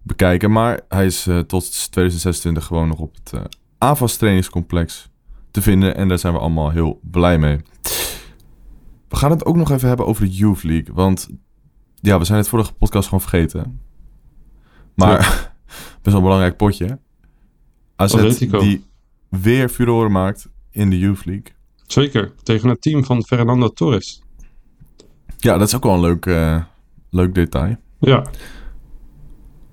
[0.03, 0.51] bekijken.
[0.53, 3.33] Maar hij is tot 2026 gewoon nog op het
[3.79, 5.11] AVAS trainingscomplex
[5.51, 7.61] te vinden en daar zijn we allemaal heel blij mee.
[9.09, 11.29] We gaan het ook nog even hebben over de Youth League, want
[12.01, 13.81] ja, we zijn het vorige podcast gewoon vergeten.
[14.95, 15.19] Maar
[16.03, 16.99] best wel een belangrijk potje.
[17.97, 18.59] AZ Atletico.
[18.59, 18.85] die
[19.29, 21.47] weer furoren maakt in de Youth League.
[21.87, 24.23] Zeker, tegen het team van Fernando Torres.
[25.39, 26.63] Ja, dat is ook wel een leuk, eh,
[27.11, 27.77] leuk detail.
[27.99, 28.25] Ja,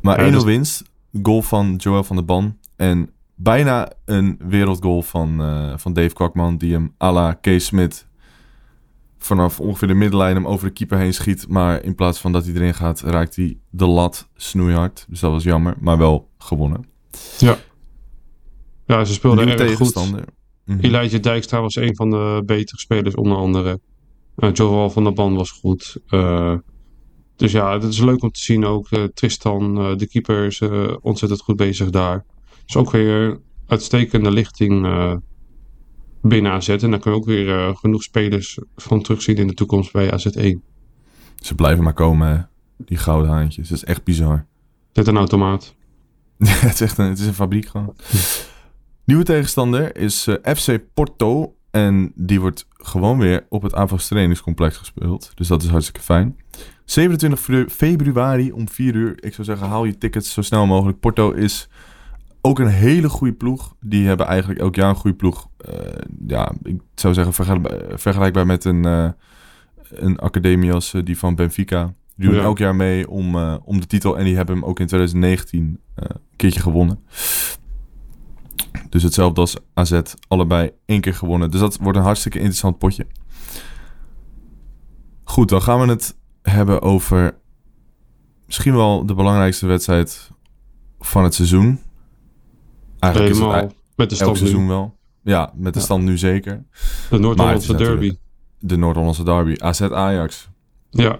[0.02, 0.84] Maar Ja, 1-0 dus- winst.
[1.24, 2.58] Goal van Joel van der Ban.
[2.76, 6.58] En bijna een wereldgoal van, eh, van Dave Kwakman.
[6.58, 8.08] Die hem à la Kees Smit
[9.20, 11.48] vanaf ongeveer de middenlijn hem over de keeper heen schiet.
[11.48, 15.06] Maar in plaats van dat hij erin gaat, raakt hij de lat snoeihard.
[15.10, 15.76] Dus dat was jammer.
[15.80, 16.86] Maar wel gewonnen.
[18.86, 19.94] ja ze speelden Nieuwe erg goed.
[19.94, 20.26] tegenstander.
[20.66, 20.80] Mhm.
[20.80, 23.80] Elijah Dijkstra was een van de betere spelers onder andere.
[24.38, 25.98] Uh, Joel van der Ban was goed.
[26.08, 26.54] Eh,
[27.36, 28.88] dus ja, het is leuk om te zien ook.
[28.90, 32.26] eh, Tristan, eh, de keeper, is eh, ontzettend goed bezig daar.
[32.68, 35.14] Is ook weer uitstekende lichting eh,
[36.22, 36.70] binnen AZ.
[36.70, 40.12] En daar kun je ook weer eh, genoeg spelers van terugzien in de toekomst bij
[40.12, 40.58] AZ1.
[41.36, 43.70] Ze blijven maar komen, die gouden haantjes.
[43.70, 44.46] Dat is echt bizar.
[44.94, 45.76] Net een automaat.
[46.38, 47.96] Het is echt een, het is een fabriek gewoon.
[49.06, 51.54] Nieuwe tegenstander is eh, FC Porto.
[51.72, 55.32] En die wordt gewoon weer op het AVAS trainingscomplex gespeeld.
[55.36, 56.38] Dus dat is hartstikke fijn.
[56.86, 59.24] 27 febru- februari om 4 uur.
[59.24, 61.00] Ik zou zeggen, haal je tickets zo snel mogelijk.
[61.00, 61.70] Porto is
[62.42, 63.76] ook een hele goede ploeg.
[63.80, 65.50] Die hebben eigenlijk elk jaar een goede ploeg.
[65.58, 65.74] Eh,
[66.28, 69.10] ja, ik zou zeggen vergelijk- vergelijkbaar met een, eh,
[69.90, 71.94] een academie als eh, die van Benfica.
[72.16, 72.44] Die doen Ja.
[72.44, 74.18] elk jaar mee om, om de titel.
[74.18, 77.00] En die hebben hem ook in 2019 eh, een keertje gewonnen.
[78.90, 80.02] Dus hetzelfde als AZ.
[80.28, 81.52] Allebei één keer gewonnen.
[81.52, 83.08] Dus dat wordt een hartstikke interessant potje.
[85.24, 87.38] Goed, dan gaan we het hebben over
[88.46, 90.32] misschien wel de belangrijkste wedstrijd
[91.00, 91.80] van het seizoen.
[93.00, 94.68] Eigenlijk is het Helemaal met de elk stand seizoen nu.
[94.68, 94.98] wel.
[95.24, 95.86] Ja, met de Ja.
[95.86, 96.64] stand nu zeker.
[97.10, 98.18] De Noord-Hollandse derby.
[98.60, 99.56] De Noord-Hollandse derby.
[99.58, 100.50] AZ Ajax.
[100.90, 101.20] Ja,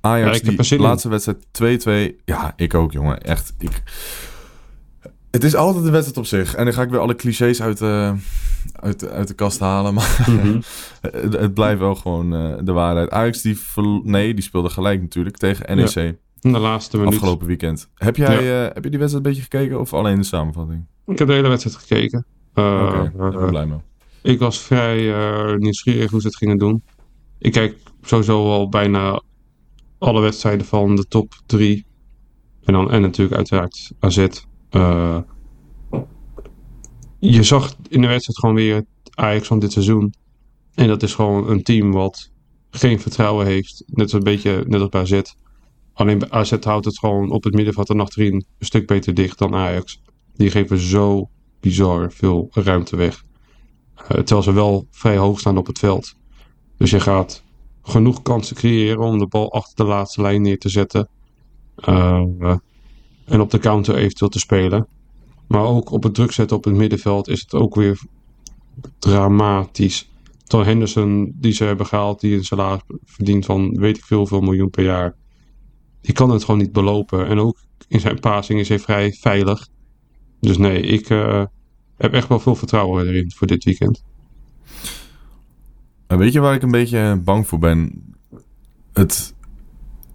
[0.00, 2.16] Ajax, Ja, die laatste wedstrijd 2-2.
[2.24, 3.20] Ja, ik ook, jongen.
[3.22, 3.54] Echt.
[3.58, 3.82] Ik...
[5.30, 6.54] Het is altijd een wedstrijd op zich.
[6.54, 8.14] En dan ga ik weer alle clichés uit de,
[8.72, 9.94] uit, de- uit de kast halen.
[9.94, 10.60] Maar Mhm.
[11.00, 13.10] het, het blijft wel gewoon eh, de waarheid.
[13.10, 13.58] Ajax, die,
[14.02, 17.12] nee, die speelde gelijk natuurlijk tegen NEC in de laatste minuut.
[17.12, 17.88] afgelopen weekend.
[17.94, 20.86] Heb jij eh, heb je die wedstrijd een beetje gekeken of alleen de samenvatting?
[21.06, 22.26] Ik heb de hele wedstrijd gekeken.
[22.54, 23.78] Eh, Oké, daar ben ik eh, blij mee.
[24.22, 24.96] ik was vrij
[25.56, 26.82] nieuwsgierig hoe ze het gingen doen.
[27.38, 29.22] Ik kijk sowieso al bijna
[29.98, 31.86] alle wedstrijden van de top 3.
[32.64, 34.26] En, dan, en natuurlijk uiteraard AZ.
[37.18, 40.14] Je zag in de wedstrijd gewoon weer het Ajax van dit seizoen.
[40.74, 42.30] En dat is gewoon een team wat
[42.70, 43.82] geen vertrouwen heeft.
[43.86, 45.20] Net als een beetje net als bij AZ.
[45.98, 49.54] Alleen AZ houdt het gewoon op het middenveld en achterin een stuk beter dicht dan
[49.54, 50.00] Ajax.
[50.34, 51.28] Die geven zo
[51.60, 53.24] bizar veel ruimte weg.
[53.94, 56.14] Eh, terwijl ze wel vrij hoog staan op het veld.
[56.76, 57.42] Dus je gaat
[57.82, 61.08] genoeg kansen creëren om de bal achter de laatste lijn neer te zetten.
[61.74, 62.24] Eh,
[63.24, 64.86] en op de counter eventueel te spelen.
[65.46, 68.00] Maar ook op het druk zetten op het middenveld is het ook weer
[68.98, 70.10] dramatisch.
[70.44, 74.40] Ton Henderson, die ze hebben gehaald, die een salaris verdient van weet ik veel, veel
[74.40, 75.16] miljoen per jaar.
[76.08, 77.26] Die kan het gewoon niet belopen.
[77.26, 79.68] En ook in zijn passing is hij vrij veilig.
[80.40, 81.44] Dus nee, ik eh,
[81.96, 84.02] heb echt wel veel vertrouwen erin voor dit weekend.
[86.06, 88.04] En weet je waar ik een beetje bang voor ben?
[88.92, 89.34] Het,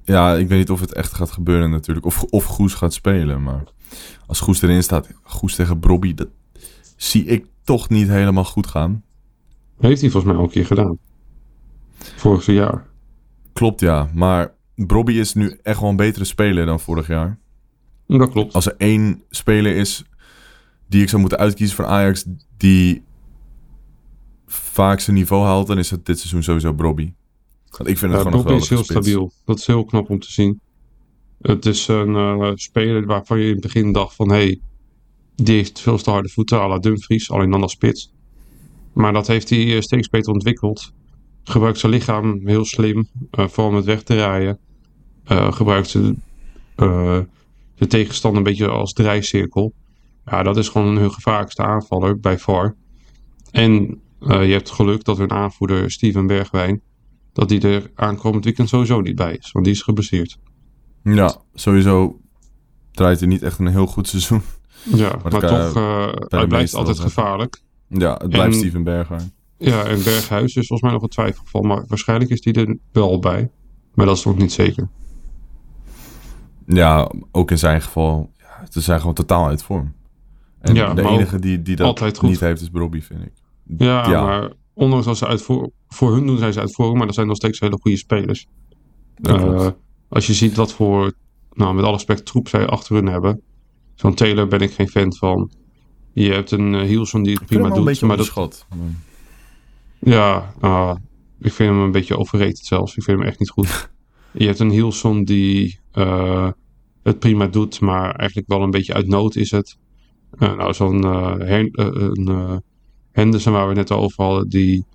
[0.03, 2.05] ja, ik weet niet of het echt gaat gebeuren natuurlijk.
[2.05, 3.43] Of, of Goes gaat spelen.
[3.43, 3.63] Maar
[4.27, 6.29] als Goes erin staat, Goes tegen Brobby, dat
[6.95, 9.03] zie ik toch niet helemaal goed gaan.
[9.79, 10.97] Heeft hij volgens mij al een keer gedaan.
[11.97, 12.85] Vorig jaar.
[13.53, 17.39] Klopt ja, maar Brobby is nu echt wel een betere speler dan vorig jaar.
[18.07, 18.53] Dat klopt.
[18.53, 20.03] Als er één speler is
[20.87, 22.25] die ik zou moeten uitkiezen van Ajax
[22.57, 23.03] die
[24.45, 27.13] vaak zijn niveau haalt, dan is het dit seizoen sowieso Brobby.
[27.77, 29.31] Want ik vind het Ja, gewoon Brobbey nog is heel stabiel.
[29.45, 30.61] Dat is heel knap om te zien.
[31.41, 34.29] Het is een eh, speler waarvan je in het begin dacht van...
[34.29, 34.59] Hé, hey,
[35.35, 38.13] die heeft veel te harde voeten à la Dumfries, alleen dan als spits.
[38.93, 40.93] Maar dat heeft hij eh, steeds beter ontwikkeld.
[41.43, 44.59] Gebruikt zijn lichaam heel slim, eh, vooral met weg te rijden.
[45.23, 46.15] Eh, gebruikt ze,
[46.75, 47.19] eh,
[47.75, 49.73] de tegenstander een beetje als draaicirkel.
[50.25, 52.75] Ja, dat is gewoon hun gevaarlijkste aanvaller bij VAR.
[53.51, 56.81] En je hebt geluk dat hun aanvoerder Steven Bergwijn
[57.33, 59.51] dat die er aankomend weekend sowieso niet bij is.
[59.51, 60.37] Want die is geblesseerd.
[61.03, 62.19] Ja, sowieso
[62.91, 64.41] draait hij niet echt een heel goed seizoen.
[64.83, 67.61] Ja, maar toch, de hij blijft altijd gevaarlijk.
[67.87, 69.33] Ja, het blijft En- Steven Bergwijn.
[69.65, 71.61] Ja, en Berghuis is volgens mij nog een twijfelgeval.
[71.61, 73.51] Maar waarschijnlijk is die er wel bij.
[73.93, 74.89] Maar dat is nog niet zeker.
[76.65, 79.93] Ja, ook in zijn geval, ja, ze zijn gewoon totaal uit vorm.
[80.59, 83.31] En Ja, de enige die, die dat niet heeft is Brobby, vind ik.
[83.77, 84.23] Ja, Ja.
[84.23, 86.97] maar ondanks dat ze uit voor, voor hun doen zijn ze uit vorm.
[86.97, 88.47] Maar dat zijn nog steeds hele goede spelers.
[89.21, 89.67] Eh,
[90.09, 91.13] als je ziet wat voor,
[91.53, 93.41] nou met alle respect, troep zij achter hun hebben.
[93.95, 95.51] Zo'n Taylor ben ik geen fan van.
[96.13, 97.83] Je hebt een uh, Hielson die het prima doet.
[97.83, 98.65] maar dat, onderschat.
[100.03, 100.95] Ja, ah,
[101.39, 102.95] ik vind hem een beetje overrated zelfs.
[102.95, 103.91] Ik vind hem echt niet goed.
[104.31, 106.49] Je hebt een Hilson die eh,
[107.03, 109.77] het prima doet, maar eigenlijk wel een beetje uit nood is het.
[110.39, 112.55] Eh, nou, zo'n eh,
[113.11, 114.85] Henderson waar we net over hadden, die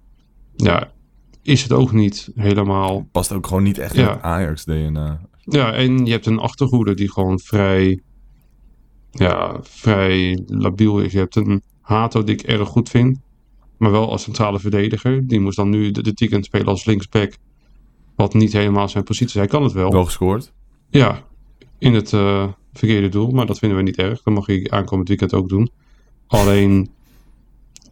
[0.57, 0.93] ja,
[1.43, 3.09] is het ook niet helemaal.
[3.13, 4.03] Past ook gewoon niet echt Ja.
[4.03, 5.21] in het Ajax-DNA.
[5.41, 8.03] Ja, en je hebt een achterhoede die gewoon vrij,
[9.11, 11.13] ja, vrij labiel is.
[11.13, 13.19] Je hebt een Hato die ik erg goed vind.
[13.79, 15.27] Maar wel als centrale verdediger.
[15.27, 17.37] Die moest dan nu de, de spelen als linksback.
[18.17, 19.35] Wat niet helemaal zijn positie is.
[19.35, 19.91] Hij kan het wel.
[19.91, 20.53] Wel gescoord.
[20.91, 21.23] Ja,
[21.79, 23.31] in het eh, verkeerde doel.
[23.31, 24.23] Maar dat vinden we niet erg.
[24.23, 25.71] Dat mag hij aankomend weekend ook doen.
[26.27, 26.91] Alleen,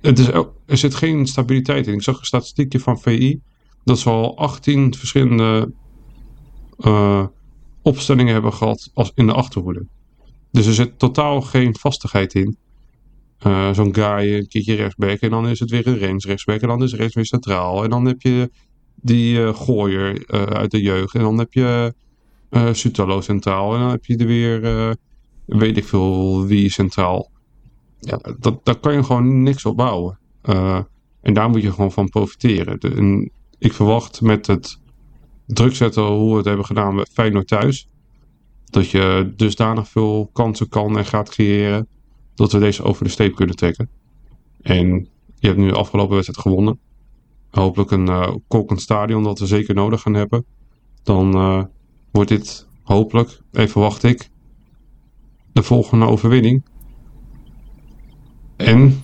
[0.01, 0.29] het is,
[0.67, 1.95] er zit geen stabiliteit in.
[1.95, 3.41] Ik zag een statistiekje van VI.
[3.85, 5.73] Dat ze al 18 verschillende
[6.79, 7.27] eh,
[7.83, 9.87] opstellingen hebben gehad als in de achterhoede.
[10.51, 12.57] Dus er zit totaal geen vastigheid in.
[13.39, 16.83] Eh, Zo'n guy een keertje rechtsback en dan is het weer een rechtsback en dan
[16.83, 17.85] is rechts weer centraal.
[17.85, 18.51] En dan heb je
[18.95, 21.95] die eh, gooier eh, uit de jeugd en dan heb je
[22.51, 24.97] eh Sutalo centraal en dan heb je er weer
[25.45, 27.31] weet ik veel wie centraal.
[28.01, 30.19] Ja, dat, daar kan je gewoon niks op bouwen.
[31.23, 33.31] En daar moet je gewoon van profiteren.
[33.59, 34.79] Ik verwacht met het
[35.47, 37.89] druk zetten hoe we het hebben gedaan met Feyenoord thuis.
[38.65, 41.89] Dat je dusdanig veel kansen kan en gaat creëren.
[42.37, 43.89] Dat we deze over de streep kunnen trekken.
[44.63, 46.79] En je hebt nu de afgelopen wedstrijd gewonnen.
[47.51, 50.45] Hopelijk een uh, kolkend stadion dat we zeker nodig gaan hebben.
[51.03, 51.63] Dan uh,
[52.11, 54.31] wordt dit hopelijk, even wacht ik,
[55.53, 56.65] de volgende overwinning.
[58.57, 59.03] En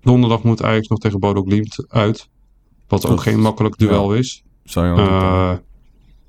[0.00, 2.28] donderdag moet Ajax nog tegen Bodo Glimt uit.
[2.88, 4.18] Wat ook geen makkelijk duel ja.
[4.18, 4.44] is.
[4.64, 5.52] Zou je uh,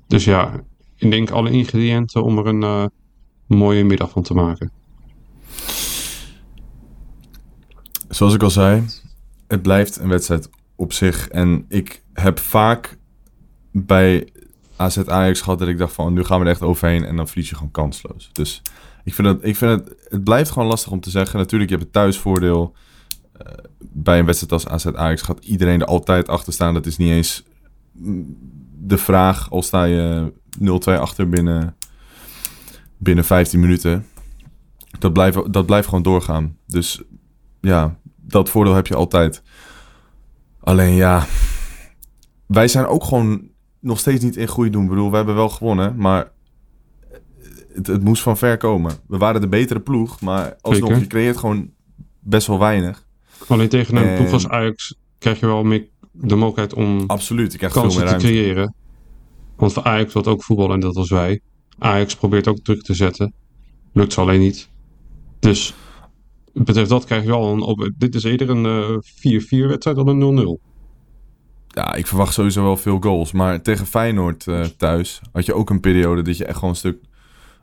[0.06, 0.60] dus ja,
[0.96, 2.90] ik denk alle ingrediënten om er een
[3.46, 4.72] mooie middag van te maken.
[8.08, 8.84] Zoals ik al zei,
[9.46, 11.28] het blijft een wedstrijd op zich.
[11.28, 12.98] En ik heb vaak
[13.72, 14.28] bij
[14.76, 17.28] AZ Ajax gehad dat ik dacht van nu gaan we er echt overheen en dan
[17.28, 18.30] verlies je gewoon kansloos.
[18.32, 18.62] Dus
[19.04, 21.38] ik vind, het, ik vind het, het blijft gewoon lastig om te zeggen.
[21.38, 22.74] Natuurlijk, je hebt het thuisvoordeel.
[23.46, 26.74] Uh, bij een wedstrijd als AZ Ajax gaat iedereen er altijd achter staan.
[26.74, 27.42] Dat is niet eens
[28.78, 31.76] de vraag, al sta je 0-2 achter binnen,
[32.96, 34.06] binnen 15 minuten.
[34.98, 36.56] Dat blijft, dat blijft gewoon doorgaan.
[36.66, 37.02] Dus
[37.60, 39.42] ja, dat voordeel heb je altijd.
[40.60, 41.26] Alleen ja,
[42.46, 43.48] wij zijn ook gewoon
[43.80, 44.82] nog steeds niet in goede doen.
[44.82, 46.30] Ik bedoel, we hebben wel gewonnen, maar
[47.72, 48.92] het, het, moest van ver komen.
[49.06, 51.02] We waren de betere ploeg, maar alsnog, Zeker.
[51.02, 51.70] je creëert gewoon
[52.20, 53.06] best wel weinig.
[53.46, 57.56] Alleen tegen een En- ploeg als Ajax krijg je wel meer de mogelijkheid om Absoluut,
[57.56, 58.74] krijgt veel kansen meer te creëren.
[59.56, 61.40] Want voor Ajax wil ook voetballen en dat was wij.
[61.78, 63.34] Ajax probeert ook druk te zetten.
[63.92, 64.68] Lukt ze alleen niet.
[65.38, 65.74] Dus
[66.64, 67.60] betreft dat krijg je wel een...
[67.60, 70.66] Op, dit is eerder een eh, 4-4 wedstrijd dan een 0-0.
[71.68, 73.32] Ja, ik verwacht sowieso wel veel goals.
[73.32, 76.76] Maar tegen Feyenoord eh, thuis had je ook een periode dat je echt gewoon een,
[76.76, 76.98] stuk,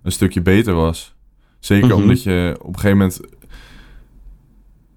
[0.03, 1.15] een stukje beter was.
[1.59, 2.01] Zeker Mhm.
[2.01, 3.19] omdat je op een gegeven moment...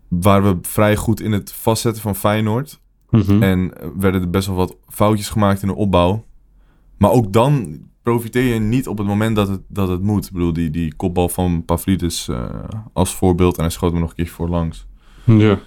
[0.08, 2.80] waren we vrij goed in het vastzetten van Feyenoord.
[3.10, 3.42] Mhm.
[3.42, 6.24] En werden er best wel wat foutjes gemaakt in de opbouw.
[6.98, 10.26] Maar ook dan profiteer je niet op het moment dat het, dat het moet.
[10.26, 12.48] Ik bedoel, die, die kopbal van Pavlidis eh,
[12.92, 13.56] als voorbeeld.
[13.56, 14.86] En hij schoot me nog een keer voorlangs.
[15.24, 15.58] Ja.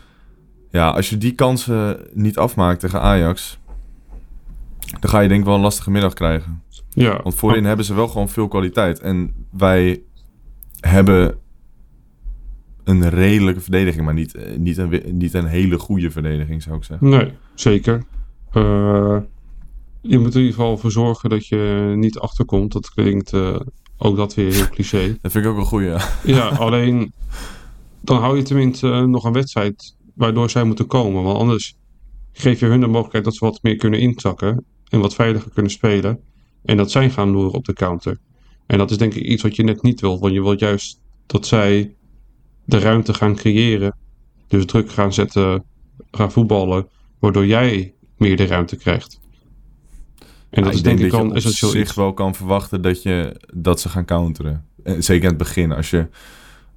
[0.70, 3.60] Ja, als je die kansen niet afmaakt tegen Ajax...
[5.00, 6.62] dan ga je denk ik wel een lastige middag krijgen.
[6.90, 7.20] ja.
[7.24, 9.00] Want voorin hebben ze wel gewoon veel kwaliteit.
[9.00, 10.02] En wij
[10.80, 11.38] hebben
[12.84, 14.06] een redelijke verdediging...
[14.06, 17.10] maar niet, eh, niet, een, niet een hele goede verdediging, zou ik zeggen.
[17.10, 18.04] Nee, zeker.
[18.52, 19.18] Eh,
[20.02, 22.72] je moet er in ieder geval voor zorgen dat je niet achterkomt.
[22.72, 23.60] Dat klinkt eh,
[23.98, 25.08] ook dat weer heel cliché.
[25.22, 26.00] Dat vind ik ook een goede.
[26.24, 27.14] Ja, alleen
[28.02, 31.24] dan hou je tenminste eh, nog een wedstrijd waardoor zij moeten komen.
[31.24, 31.76] Want anders
[32.32, 35.72] geef je hun de mogelijkheid dat ze wat meer kunnen intakken en wat veiliger kunnen
[35.72, 36.20] spelen.
[36.64, 38.20] En dat zij gaan loeren op de counter.
[38.66, 40.20] En dat is denk ik iets wat je net niet wilt.
[40.20, 41.96] Want je wilt juist dat zij
[42.66, 43.98] de ruimte gaan creëren.
[44.48, 45.64] Dus druk gaan zetten,
[46.12, 46.88] gaan voetballen.
[47.20, 49.21] Waardoor jij meer de ruimte krijgt.
[50.52, 51.94] En dat Ja, is denk ik al je op zich iets.
[51.94, 54.66] wel kan verwachten dat, je, dat ze gaan counteren.
[54.84, 55.72] En zeker in het begin.
[55.72, 56.08] Als je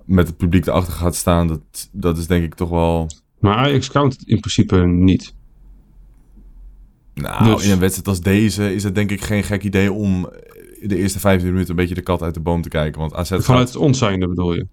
[0.04, 1.60] met het publiek erachter gaat staan, dat,
[1.92, 3.06] dat is denk ik toch wel...
[3.38, 5.34] Maar Ajax count het in principe niet.
[7.14, 10.28] Nou, Dus- in een wedstrijd als deze is het denk ik geen gek idee om
[10.82, 13.00] de eerste 15 minuten een beetje de kat uit de boom te kijken.
[13.00, 13.44] Want AZ gaat...
[13.44, 14.66] Vanuit ons zijnde bedoel je.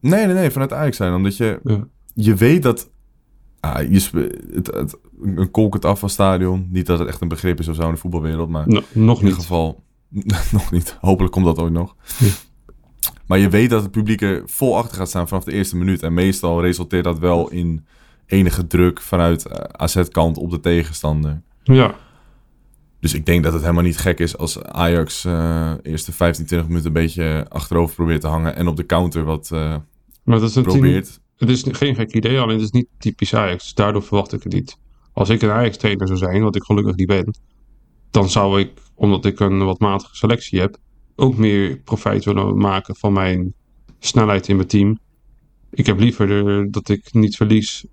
[0.00, 1.14] Nee, nee, nee, vanuit Ajax zijn.
[1.14, 1.86] Omdat je, Ja.
[2.14, 2.90] je weet dat...
[3.62, 6.68] Ah, je, het, het, een kolkend afvalstadion.
[6.70, 8.68] Niet dat het echt een begrip is of zo in de voetbalwereld, maar...
[8.68, 9.82] No- nog In ieder geval,
[10.52, 10.96] nog niet.
[11.00, 11.96] Hopelijk komt dat ooit nog.
[12.18, 12.28] Ja.
[13.26, 16.02] Maar je weet dat het publiek er vol achter gaat staan vanaf de eerste minuut.
[16.02, 17.84] En meestal resulteert dat wel in
[18.26, 21.42] enige druk vanuit eh, AZ-kant op de tegenstander.
[21.62, 21.94] Ja,
[23.00, 26.68] Dus ik denk dat het helemaal niet gek is als Ajax eh eerste 15, 20
[26.68, 28.56] minuten een beetje achterover probeert te hangen.
[28.56, 29.76] En op de counter wat eh,
[30.24, 31.20] maar dat is team, probeert.
[31.42, 33.62] Het is geen gek idee, alleen het is niet typisch Ajax.
[33.62, 34.76] Dus daardoor verwacht ik het niet.
[35.12, 37.34] Als ik een Ajax-trainer zou zijn, wat ik gelukkig niet ben,
[38.10, 40.76] dan zou ik, omdat ik een wat matige selectie heb,
[41.16, 43.54] ook meer profijt willen maken van mijn
[43.98, 44.98] snelheid in mijn team.
[45.70, 47.84] Ik heb liever eh, dat ik niet verlies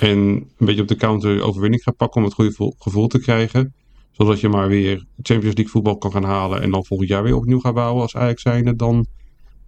[0.00, 3.74] en een beetje op de counter overwinning ga pakken om het goede gevoel, te krijgen.
[4.10, 7.36] Zodat je maar weer Champions League voetbal kan gaan halen en dan volgend jaar weer
[7.36, 8.76] opnieuw gaat bouwen als Ajax zijnde.
[8.76, 9.06] Dan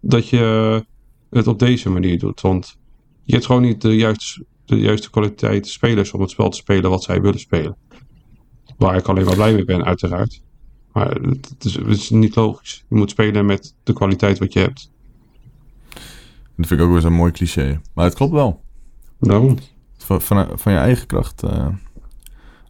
[0.00, 0.84] dat je
[1.30, 2.40] het op deze manier doet.
[2.40, 2.78] Want
[3.28, 6.90] je hebt gewoon niet de juiste, de juiste kwaliteit spelers om het spel te spelen
[6.90, 7.76] wat zij willen spelen.
[8.76, 10.42] Waar ik alleen maar blij mee ben, uiteraard.
[10.92, 12.84] Maar het is, het is niet logisch.
[12.88, 14.90] Je moet spelen met de kwaliteit wat je hebt.
[16.56, 17.80] Dat vind ik ook weer zo'n mooi cliché.
[17.94, 18.62] Maar het klopt wel.
[19.20, 19.58] Daarom.
[19.96, 21.68] Van, van, van je eigen kracht eh,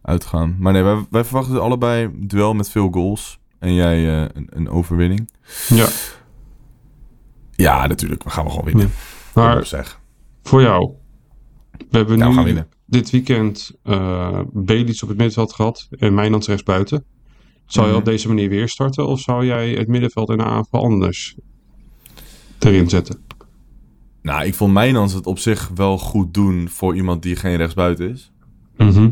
[0.01, 0.55] uitgaan.
[0.59, 3.39] Maar nee, wij, wij verwachten dus allebei een duel met veel goals.
[3.59, 5.29] En jij eh, een, een overwinning.
[5.67, 5.87] Ja.
[7.51, 8.23] Ja, natuurlijk.
[8.23, 8.91] We gaan we gewoon winnen.
[9.33, 9.98] Maar zeg.
[10.49, 10.91] Voor jou,
[11.71, 12.67] We hebben we nu gaan winnen.
[12.85, 17.03] dit weekend eh Belits op het middenveld gehad en Mijnans rechtsbuiten.
[17.65, 17.99] Zou je Mhm.
[18.01, 21.35] op deze manier weer starten of zou jij het middenveld en de aanval anders
[22.59, 23.19] erin zetten?
[24.21, 28.09] Nou, ik vond Mijnans het op zich wel goed doen voor iemand die geen rechtsbuiten
[28.09, 28.31] is.
[28.77, 29.09] Mhm.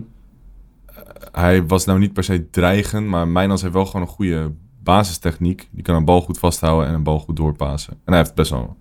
[1.32, 4.52] Hij was nou niet per se dreigend, maar Mijnans heeft wel gewoon een goede
[4.84, 5.70] basistechniek.
[5.72, 7.94] Die kan een bal goed vasthouden en een bal goed doorpassen.
[7.94, 8.78] En hij heeft best wel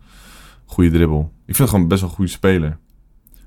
[0.66, 1.32] goede dribbel.
[1.46, 2.78] Ik vind het gewoon best wel een goede speler.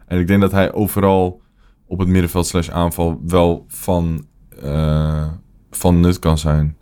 [0.06, 1.42] En ik denk dat hij overal
[1.86, 4.26] op het middenveld slash aanval wel van,
[4.62, 5.28] eh,
[5.72, 6.78] van nut kan zijn.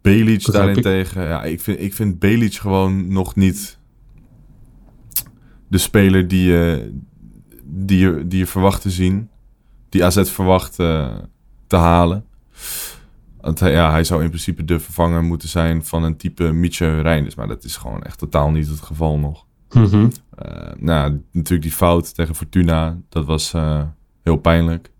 [0.00, 3.78] Belic daarentegen, ja, ik vind, ik vind Belic gewoon nog niet
[5.68, 6.92] de speler die je,
[7.64, 9.28] die je, die je verwacht te zien.
[9.88, 11.16] Die AZ verwacht eh,
[11.66, 12.24] te halen.
[13.40, 17.00] Want hij, ja, hij zou in principe de vervanger moeten zijn van een type Mietje
[17.00, 17.34] Reinders.
[17.34, 19.46] Maar dat is gewoon echt totaal niet het geval nog.
[19.72, 20.08] Mhm.
[20.36, 23.82] Eh, nou, natuurlijk die fout tegen Fortuna, dat was eh,
[24.22, 24.90] heel pijnlijk.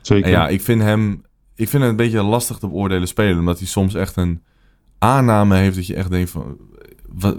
[0.00, 0.24] Zeker.
[0.24, 1.22] En ja, ik vind hem,
[1.54, 4.42] ik vind hem een beetje lastig te beoordelen spelen, omdat hij soms echt een
[4.98, 6.56] aanname heeft dat je echt denkt van,
[7.08, 7.38] wat,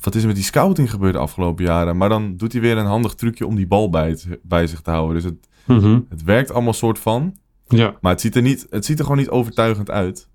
[0.00, 1.96] wat is er met die scouting gebeurd de afgelopen jaren?
[1.96, 4.80] Maar dan doet hij weer een handig trucje om die bal bij, het- bij zich
[4.80, 5.14] te houden.
[5.14, 6.00] Dus het, Mhm.
[6.08, 7.36] het werkt allemaal soort van,
[7.76, 7.96] Ja.
[8.00, 10.28] maar het ziet er, niet, het ziet er gewoon niet overtuigend uit.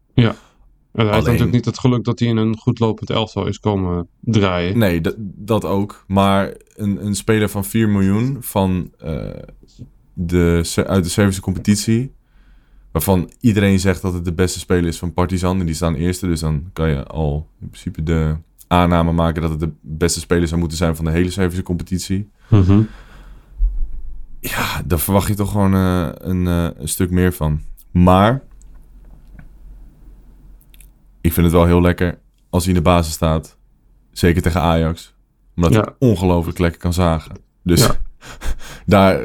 [0.92, 3.60] En hij heeft natuurlijk niet het geluk dat hij in een goed lopend elftal is
[3.60, 4.78] komen draaien.
[4.78, 6.04] Nee, dat, ook.
[6.08, 9.30] Maar een, een speler van 4 miljoen van, eh,
[10.14, 12.12] de, uit de Servische competitie.
[12.92, 15.60] Waarvan iedereen zegt dat het de beste speler is van Partizan.
[15.60, 16.28] En die staan eerste.
[16.28, 18.36] Dus dan kan je al in principe de
[18.68, 22.30] aanname maken dat het de beste speler zou moeten zijn van de hele Servische competitie.
[22.48, 22.82] Mhm.
[24.40, 27.62] Ja, daar verwacht je toch gewoon eh, een, eh, een stuk meer van.
[27.92, 28.42] Maar
[31.22, 32.20] ik vind het wel heel lekker
[32.50, 33.58] als hij in de basis staat.
[34.12, 35.14] Zeker tegen Ajax.
[35.56, 35.82] Omdat Ja.
[35.82, 37.36] hij ongelooflijk lekker kan zagen.
[37.64, 37.96] Dus Ja.
[38.86, 39.22] daar,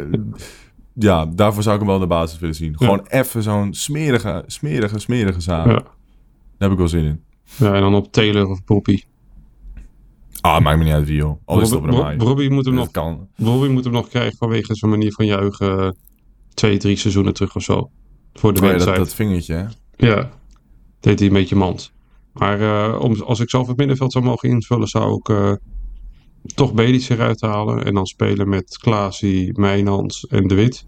[0.92, 2.76] ja, daarvoor zou ik hem wel in de basis willen zien.
[2.78, 5.70] Gewoon even zo'n smerige, smerige, smerige zagen.
[5.72, 5.78] Ja.
[5.80, 5.88] Daar
[6.58, 7.24] heb ik wel zin in.
[7.56, 9.02] ja, en dan op Taylor of Poppy.
[10.44, 11.40] Ah, maakt me niet uit wie, joh.
[11.44, 12.20] Al is het op Rob-.
[12.20, 13.28] Robbie moet hem nog kan.
[13.36, 15.90] Robbie moet hem nog krijgen vanwege zijn manier van juichen eh,
[16.54, 17.90] twee, drie seizoenen terug of zo.
[18.32, 18.96] Voor de Oh ja, dat, wedstrijd.
[18.98, 19.66] dat vingertje, hè?
[20.06, 20.30] Ja,
[21.00, 21.92] deed hij een beetje mand.
[22.32, 25.52] Maar eh, om, als ik zelf het middenveld zou mogen invullen, zou ik eh,
[26.54, 27.84] toch Bedic eruit halen.
[27.84, 30.86] En dan spelen met Klaasie, Mijnans en De Wit.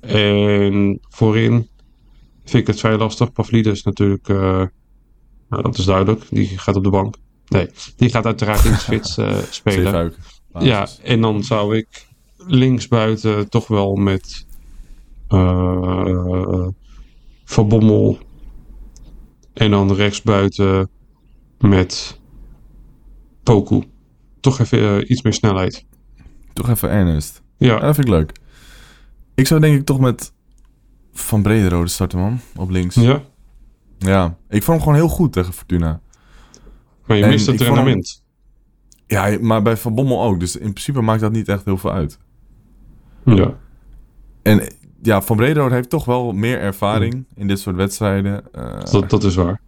[0.00, 1.68] En voorin
[2.44, 3.32] vind ik het vrij lastig.
[3.32, 4.28] Pavlidis natuurlijk,
[5.48, 6.24] nou, dat is duidelijk.
[6.30, 7.16] Die gaat op de bank.
[7.48, 10.14] Nee, die gaat uiteraard in de spits eh, spelen.
[10.58, 14.46] Ja, en dan zou ik linksbuiten toch wel met
[15.28, 16.68] eh
[17.44, 18.18] Van Bommel
[19.52, 20.90] en dan rechtsbuiten
[21.58, 22.20] met
[23.42, 23.82] Poku.
[24.40, 25.84] Toch even eh, iets meer snelheid.
[26.52, 27.42] Toch even Ernest.
[27.56, 28.32] Ja, Ja, dat vind ik leuk.
[29.34, 30.32] Ik zou denk ik toch met
[31.12, 32.40] Van Brederode starten, man.
[32.56, 32.94] Op links.
[32.94, 33.22] Ja.
[33.98, 34.36] ja.
[34.48, 36.00] ik vond hem gewoon heel goed tegen Fortuna.
[37.06, 38.24] Maar je En mist het hem- rendement.
[39.06, 40.40] Ja, maar bij Van Bommel ook.
[40.40, 42.18] Dus in principe maakt dat niet echt heel veel uit.
[43.24, 43.54] Ja.
[44.42, 44.68] En
[45.02, 48.52] ja, Van Brederode heeft toch wel meer ervaring in dit soort wedstrijden.
[48.52, 49.60] Eh, Dat, dat is waar.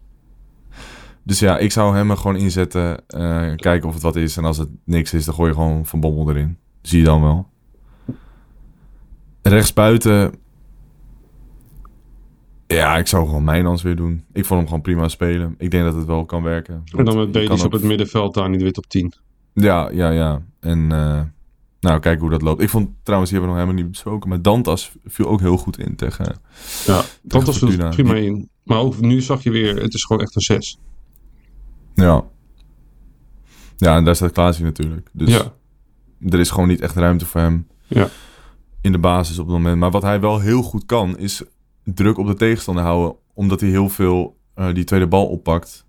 [1.22, 3.06] dus ja, ik zou hem er gewoon inzetten.
[3.06, 4.36] eh, kijken of het wat is.
[4.36, 6.56] En als het niks is, dan gooi je gewoon Van Bommel erin.
[6.82, 7.48] Zie je dan wel.
[9.42, 10.34] Rechtsbuiten...
[12.68, 14.24] Ja, ik zou gewoon Mijnans weer doen.
[14.32, 15.54] Ik vond hem gewoon prima spelen.
[15.58, 16.74] Ik denk dat het wel kan werken.
[16.96, 19.12] En dan met kan op ook- het middenveld, Dani de Wit op 10.
[19.52, 20.42] Ja, ja, ja.
[20.60, 21.20] En eh,
[21.80, 22.62] nou, kijken hoe dat loopt.
[22.62, 24.28] Ik vond trouwens, die hebben we nog helemaal niet besproken.
[24.28, 26.40] Maar Dantas viel ook heel goed in tegen...
[26.86, 27.88] Ja, dat was Fortuna.
[27.88, 28.48] prima in.
[28.62, 30.78] Maar ook nu zag je weer, het is gewoon echt een 6.
[31.94, 32.24] Ja.
[33.76, 35.08] Ja, en daar staat Klaasie natuurlijk.
[35.12, 35.52] Dus Ja.
[36.28, 38.08] er is gewoon niet echt ruimte voor hem Ja.
[38.80, 39.78] in de basis op het moment.
[39.78, 41.42] Maar wat hij wel heel goed kan, is
[41.94, 43.16] druk op de tegenstander houden.
[43.34, 45.86] Omdat hij heel veel eh, die tweede bal oppakt.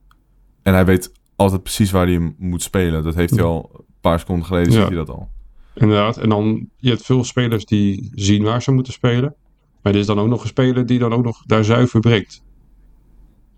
[0.62, 3.04] En hij weet altijd precies waar hij hem moet spelen.
[3.04, 4.80] Dat heeft hij al een paar seconden geleden, Ja.
[4.80, 5.30] ziet hij dat al.
[5.74, 6.18] Inderdaad.
[6.18, 9.36] En dan, je hebt veel spelers die zien waar ze moeten spelen.
[9.82, 12.44] Maar er is dan ook nog een speler die dan ook nog daar zuiver breekt.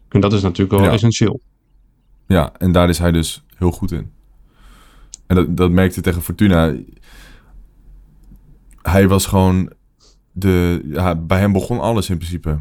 [0.09, 0.91] En dat is natuurlijk wel Ja.
[0.91, 1.41] essentieel.
[2.27, 4.11] Ja, en daar is hij dus heel goed in.
[5.27, 6.75] En dat, dat merkte tegen Fortuna.
[8.81, 9.71] Hij was gewoon
[10.31, 10.81] de.
[10.85, 12.59] Ja, bij hem begon alles in principe.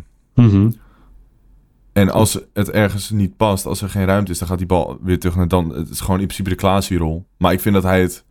[1.93, 4.99] En als het ergens niet past, als er geen ruimte is, dan gaat die bal
[5.03, 5.75] weer terug naar dan.
[5.75, 7.27] Het is gewoon in principe de Klaasie-rol.
[7.37, 8.25] Maar ik vind dat hij het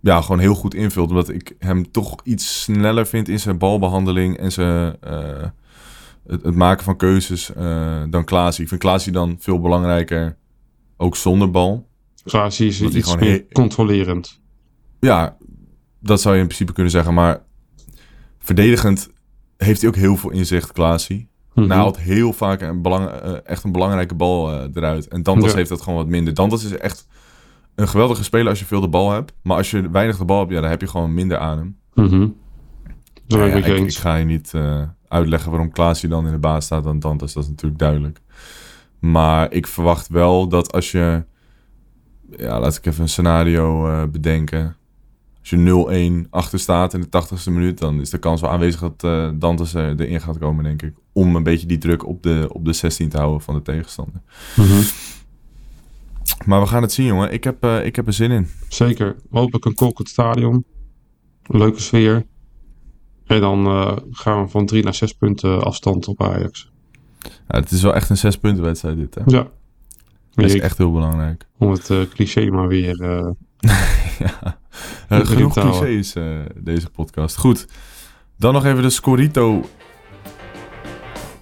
[0.00, 1.08] ja, gewoon heel goed invult.
[1.08, 5.42] Omdat ik hem toch iets sneller vind in zijn balbehandeling en zijn, eh,
[6.26, 8.62] het, het maken van keuzes eh, dan Klaasie.
[8.62, 10.36] Ik vind Klaasie dan veel belangrijker,
[10.96, 11.86] ook zonder bal.
[12.24, 14.40] Klaasie is iets meer controlerend.
[15.00, 15.36] Ja,
[16.00, 17.14] dat zou je in principe kunnen zeggen.
[17.14, 17.42] Maar
[18.42, 19.10] verdedigend
[19.56, 21.28] heeft hij ook heel veel inzicht, Klaasie.
[21.54, 21.68] Mhm.
[21.68, 25.08] Hij haalt heel vaak een belang, eh, echt een belangrijke bal eh, eruit.
[25.08, 25.56] En Dantas Ja.
[25.56, 26.34] heeft dat gewoon wat minder.
[26.34, 27.08] Dantas is echt
[27.74, 29.32] een geweldige speler als je veel de bal hebt.
[29.42, 31.76] Maar als je weinig de bal hebt, ja, dan heb je gewoon minder aan hem.
[31.94, 32.28] Mhm.
[33.26, 36.98] Ja, ik ga je niet eh, uitleggen waarom Klaasie dan in de baas staat dan
[36.98, 37.32] Dantas.
[37.32, 38.20] Dat is natuurlijk duidelijk.
[38.98, 41.24] Maar ik verwacht wel dat als je...
[42.36, 44.76] Ja, laat ik even een scenario bedenken.
[45.42, 47.78] Als je 0-1 achter staat in de 80ste minuut...
[47.78, 50.94] dan is de kans wel aanwezig dat eh Dantas er- erin gaat komen, denk ik.
[51.12, 54.20] Om een beetje die druk op de, op de 16 te houden van de tegenstander.
[54.56, 54.82] Mhm.
[56.46, 57.32] Maar we gaan het zien, jongen.
[57.32, 58.48] Ik heb, eh, ik heb er zin in.
[58.68, 59.16] Zeker.
[59.30, 60.64] Hopelijk een kolkend stadion.
[61.42, 62.26] Leuke sfeer.
[63.26, 63.64] En dan
[64.10, 66.72] gaan we van drie naar zes punten afstand op Ajax.
[67.20, 69.22] Ja, het is wel echt een zes punten wedstrijd dit, hè?
[69.26, 69.48] Ja.
[70.34, 71.46] Dat is echt heel belangrijk.
[71.58, 72.96] Om het cliché maar weer...
[74.18, 74.60] ja.
[75.08, 77.36] Eh, genoeg clichés eh, deze podcast.
[77.36, 77.66] Goed.
[78.36, 79.68] Dan nog even de Scorito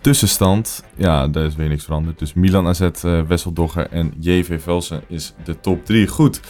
[0.00, 0.84] tussenstand.
[0.96, 2.18] Ja, daar is weer niks veranderd.
[2.18, 6.06] Dus Milan AZ, eh Wessel Dogger en JV Velsen is de top 3.
[6.06, 6.40] Goed.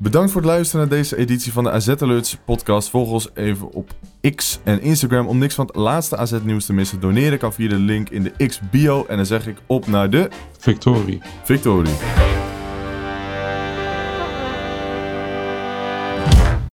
[0.00, 2.90] Bedankt voor het luisteren naar deze editie van de AZ Alerts podcast.
[2.90, 3.90] Volg ons even op
[4.34, 7.00] X en Instagram om niks van het laatste AZ nieuws te missen.
[7.00, 9.04] Doneren kan via de link in de X bio.
[9.08, 10.28] En dan zeg ik op naar de
[10.58, 11.20] victorie.
[11.44, 12.37] victorie.